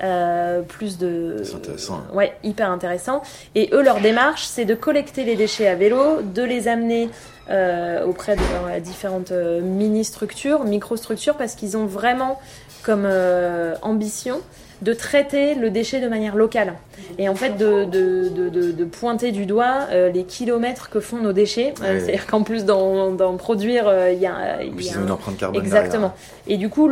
euh, 0.03 0.61
plus 0.61 0.97
de. 0.97 1.41
C'est 1.43 1.55
intéressant. 1.55 2.01
Ouais, 2.13 2.33
hyper 2.43 2.71
intéressant. 2.71 3.21
Et 3.55 3.69
eux, 3.73 3.81
leur 3.81 4.01
démarche, 4.01 4.43
c'est 4.43 4.65
de 4.65 4.75
collecter 4.75 5.23
les 5.23 5.35
déchets 5.35 5.67
à 5.67 5.75
vélo, 5.75 6.21
de 6.21 6.43
les 6.43 6.67
amener 6.67 7.09
euh, 7.49 8.05
auprès 8.05 8.35
de 8.35 8.41
leurs 8.41 8.79
différentes 8.81 9.31
euh, 9.31 9.61
mini-structures, 9.61 10.63
micro-structures, 10.63 11.35
parce 11.35 11.55
qu'ils 11.55 11.75
ont 11.77 11.85
vraiment 11.85 12.39
comme 12.83 13.03
euh, 13.05 13.75
ambition 13.81 14.41
de 14.81 14.93
traiter 14.93 15.55
le 15.55 15.69
déchet 15.69 15.99
de 15.99 16.07
manière 16.07 16.35
locale. 16.35 16.73
Et 17.17 17.29
en 17.29 17.35
fait, 17.35 17.57
de, 17.57 17.85
de, 17.85 18.29
de, 18.29 18.71
de 18.71 18.85
pointer 18.85 19.31
du 19.31 19.45
doigt 19.45 19.87
euh, 19.91 20.09
les 20.09 20.23
kilomètres 20.23 20.89
que 20.89 20.99
font 20.99 21.17
nos 21.17 21.33
déchets. 21.33 21.73
Euh, 21.83 21.99
c'est-à-dire 21.99 22.25
qu'en 22.27 22.43
plus 22.43 22.65
d'en 22.65 23.37
produire, 23.37 23.91
il 24.11 24.19
y 24.19 24.25
a, 24.25 24.63
y 24.63 24.89
a 24.89 25.01
une 25.01 25.11
empreinte 25.11 25.37
carbone 25.37 25.61
Exactement. 25.61 26.13
Et 26.47 26.57
du 26.57 26.69
coup, 26.69 26.89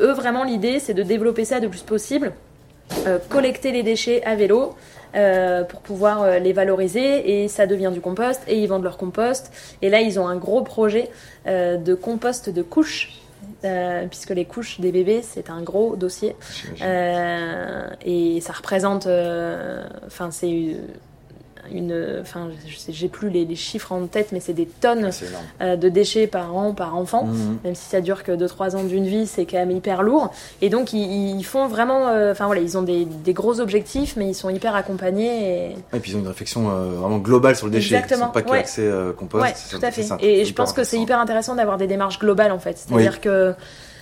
eux, 0.00 0.12
vraiment, 0.12 0.44
l'idée, 0.44 0.78
c'est 0.78 0.94
de 0.94 1.02
développer 1.02 1.44
ça 1.44 1.60
le 1.60 1.68
plus 1.68 1.82
possible, 1.82 2.32
euh, 3.06 3.18
collecter 3.28 3.72
les 3.72 3.82
déchets 3.82 4.22
à 4.24 4.34
vélo. 4.36 4.74
Euh, 5.16 5.62
pour 5.62 5.78
pouvoir 5.78 6.22
euh, 6.22 6.38
les 6.40 6.52
valoriser 6.52 7.44
et 7.44 7.46
ça 7.46 7.68
devient 7.68 7.92
du 7.94 8.00
compost 8.00 8.42
et 8.48 8.58
ils 8.58 8.66
vendent 8.66 8.82
leur 8.82 8.96
compost 8.96 9.52
et 9.80 9.88
là 9.88 10.00
ils 10.00 10.18
ont 10.18 10.26
un 10.26 10.34
gros 10.34 10.62
projet 10.62 11.08
de 11.46 11.94
compost 11.94 12.50
de 12.50 12.62
couches 12.62 13.20
puisque 14.10 14.30
les 14.30 14.44
couches 14.44 14.80
des 14.80 14.92
bébés 14.92 15.22
c'est 15.22 15.50
un 15.50 15.62
gros 15.62 15.96
dossier. 15.96 16.36
Et 16.80 18.40
ça 18.40 18.52
représente 18.52 19.06
enfin 20.06 20.30
c'est 20.30 20.76
une, 21.72 22.18
enfin, 22.20 22.48
j'ai 22.88 23.08
plus 23.08 23.30
les, 23.30 23.44
les 23.44 23.56
chiffres 23.56 23.92
en 23.92 24.06
tête, 24.06 24.28
mais 24.32 24.40
c'est 24.40 24.52
des 24.52 24.66
tonnes 24.66 24.98
énorme. 24.98 25.12
euh, 25.62 25.76
de 25.76 25.88
déchets 25.88 26.26
par 26.26 26.54
an, 26.56 26.72
par 26.74 26.96
enfant. 26.96 27.24
Mhm. 27.24 27.58
Même 27.64 27.74
si 27.74 27.84
ça 27.88 28.00
dure 28.00 28.22
que 28.22 28.32
2-3 28.32 28.76
ans 28.76 28.84
d'une 28.84 29.06
vie, 29.06 29.26
c'est 29.26 29.44
quand 29.46 29.56
même 29.58 29.70
hyper 29.70 30.02
lourd. 30.02 30.32
Et 30.62 30.68
donc, 30.70 30.92
ils, 30.92 31.36
ils 31.38 31.44
font 31.44 31.66
vraiment. 31.68 32.08
euh, 32.08 32.32
Enfin, 32.32 32.46
voilà, 32.46 32.60
ils 32.60 32.76
ont 32.78 32.82
des, 32.82 33.04
des 33.04 33.32
gros 33.32 33.60
objectifs, 33.60 34.14
mais 34.16 34.26
ils 34.28 34.34
sont 34.34 34.50
hyper 34.50 34.74
accompagnés. 34.74 35.70
Et... 35.92 35.96
Et 35.96 36.00
puis 36.00 36.12
ils 36.12 36.16
ont 36.16 36.20
une 36.20 36.28
réflexion 36.28 36.70
euh, 36.70 36.90
vraiment 36.96 37.18
globale 37.18 37.56
sur 37.56 37.66
le 37.66 37.72
déchet. 37.72 37.94
Exactement, 37.96 38.24
Ils 38.24 38.26
sont 38.26 38.32
pas 38.32 38.42
que 38.42 38.50
ouais. 38.50 38.64
euh, 38.78 39.12
compost. 39.12 39.42
ouais, 39.44 39.54
tout 39.70 39.78
à 39.84 39.90
fait. 39.90 40.02
ça. 40.02 40.16
Et, 40.20 40.44
je 40.44 40.52
pense 40.54 40.72
que 40.72 40.84
c'est 40.84 40.98
hyper 40.98 41.18
intéressant 41.20 41.54
d'avoir 41.54 41.76
des 41.78 41.86
démarches 41.86 42.18
globales, 42.18 42.52
en 42.52 42.58
fait. 42.58 42.76
C'est-à-dire 42.78 43.20
que 43.20 43.54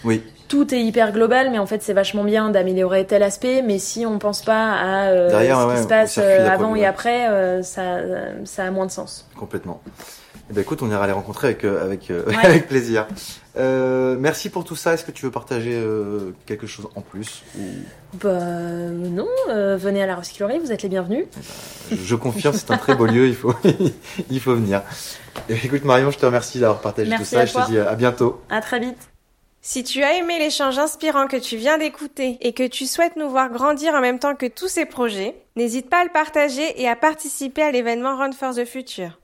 Oui. 0.04 0.22
Tout 0.48 0.74
est 0.74 0.82
hyper 0.82 1.12
global, 1.12 1.50
mais 1.50 1.58
en 1.58 1.66
fait, 1.66 1.82
c'est 1.82 1.92
vachement 1.92 2.24
bien 2.24 2.50
d'améliorer 2.50 3.06
tel 3.06 3.22
aspect. 3.22 3.62
Mais 3.62 3.78
si 3.78 4.04
on 4.06 4.18
pense 4.18 4.42
pas 4.42 4.72
à 4.72 5.08
euh, 5.10 5.28
Derrière, 5.30 5.60
ce 5.60 5.66
ouais, 5.66 5.76
qui 5.76 5.82
se 5.82 5.88
passe 5.88 6.18
euh, 6.18 6.48
avant 6.48 6.74
et 6.74 6.84
après, 6.84 7.28
euh, 7.28 7.62
ça, 7.62 7.98
ça 8.44 8.64
a 8.64 8.70
moins 8.70 8.86
de 8.86 8.90
sens. 8.90 9.28
Complètement. 9.38 9.80
Eh 10.50 10.54
ben 10.54 10.60
écoute, 10.60 10.82
on 10.82 10.90
ira 10.90 11.06
les 11.06 11.12
rencontrer 11.12 11.48
avec 11.48 11.64
avec 11.64 12.10
Ouais. 12.10 12.34
avec 12.44 12.68
plaisir. 12.68 13.06
Euh, 13.56 14.16
merci 14.18 14.50
pour 14.50 14.64
tout 14.64 14.74
ça. 14.76 14.92
Est-ce 14.92 15.04
que 15.04 15.12
tu 15.12 15.24
veux 15.24 15.30
partager 15.30 15.72
euh, 15.74 16.32
quelque 16.46 16.66
chose 16.66 16.88
en 16.96 17.00
plus 17.00 17.42
ou... 17.58 17.62
Bah 18.14 18.40
non, 18.40 19.28
euh, 19.50 19.76
venez 19.76 20.02
à 20.02 20.06
la 20.06 20.16
recyclerie, 20.16 20.58
vous 20.58 20.72
êtes 20.72 20.82
les 20.82 20.88
bienvenus. 20.88 21.26
je, 21.90 21.96
je 21.96 22.14
confirme, 22.16 22.54
c'est 22.54 22.70
un 22.70 22.76
très 22.76 22.94
beau 22.94 23.06
lieu. 23.06 23.28
Il 23.28 23.34
faut 23.36 23.54
il 24.30 24.40
faut 24.40 24.54
venir. 24.54 24.82
Eh 25.48 25.54
ben, 25.54 25.60
écoute 25.64 25.84
Marion, 25.84 26.10
je 26.10 26.18
te 26.18 26.26
remercie 26.26 26.58
d'avoir 26.58 26.80
partagé 26.80 27.08
Merci 27.08 27.24
tout 27.30 27.36
ça. 27.36 27.42
et 27.44 27.46
je 27.46 27.52
toi. 27.52 27.62
te 27.64 27.70
dis 27.70 27.78
à 27.78 27.94
bientôt. 27.94 28.42
À 28.50 28.60
très 28.60 28.80
vite. 28.80 29.11
Si 29.64 29.84
tu 29.84 30.02
as 30.02 30.14
aimé 30.14 30.40
l'échange 30.40 30.80
inspirant 30.80 31.28
que 31.28 31.36
tu 31.36 31.56
viens 31.56 31.78
d'écouter 31.78 32.36
et 32.40 32.52
que 32.52 32.66
tu 32.66 32.84
souhaites 32.84 33.14
nous 33.14 33.30
voir 33.30 33.48
grandir 33.48 33.94
en 33.94 34.00
même 34.00 34.18
temps 34.18 34.34
que 34.34 34.46
tous 34.46 34.66
ces 34.66 34.86
projets, 34.86 35.36
n'hésite 35.54 35.88
pas 35.88 36.00
à 36.00 36.04
le 36.04 36.10
partager 36.10 36.82
et 36.82 36.88
à 36.88 36.96
participer 36.96 37.62
à 37.62 37.70
l'événement 37.70 38.16
Run 38.16 38.32
for 38.32 38.56
the 38.56 38.64
Future. 38.64 39.21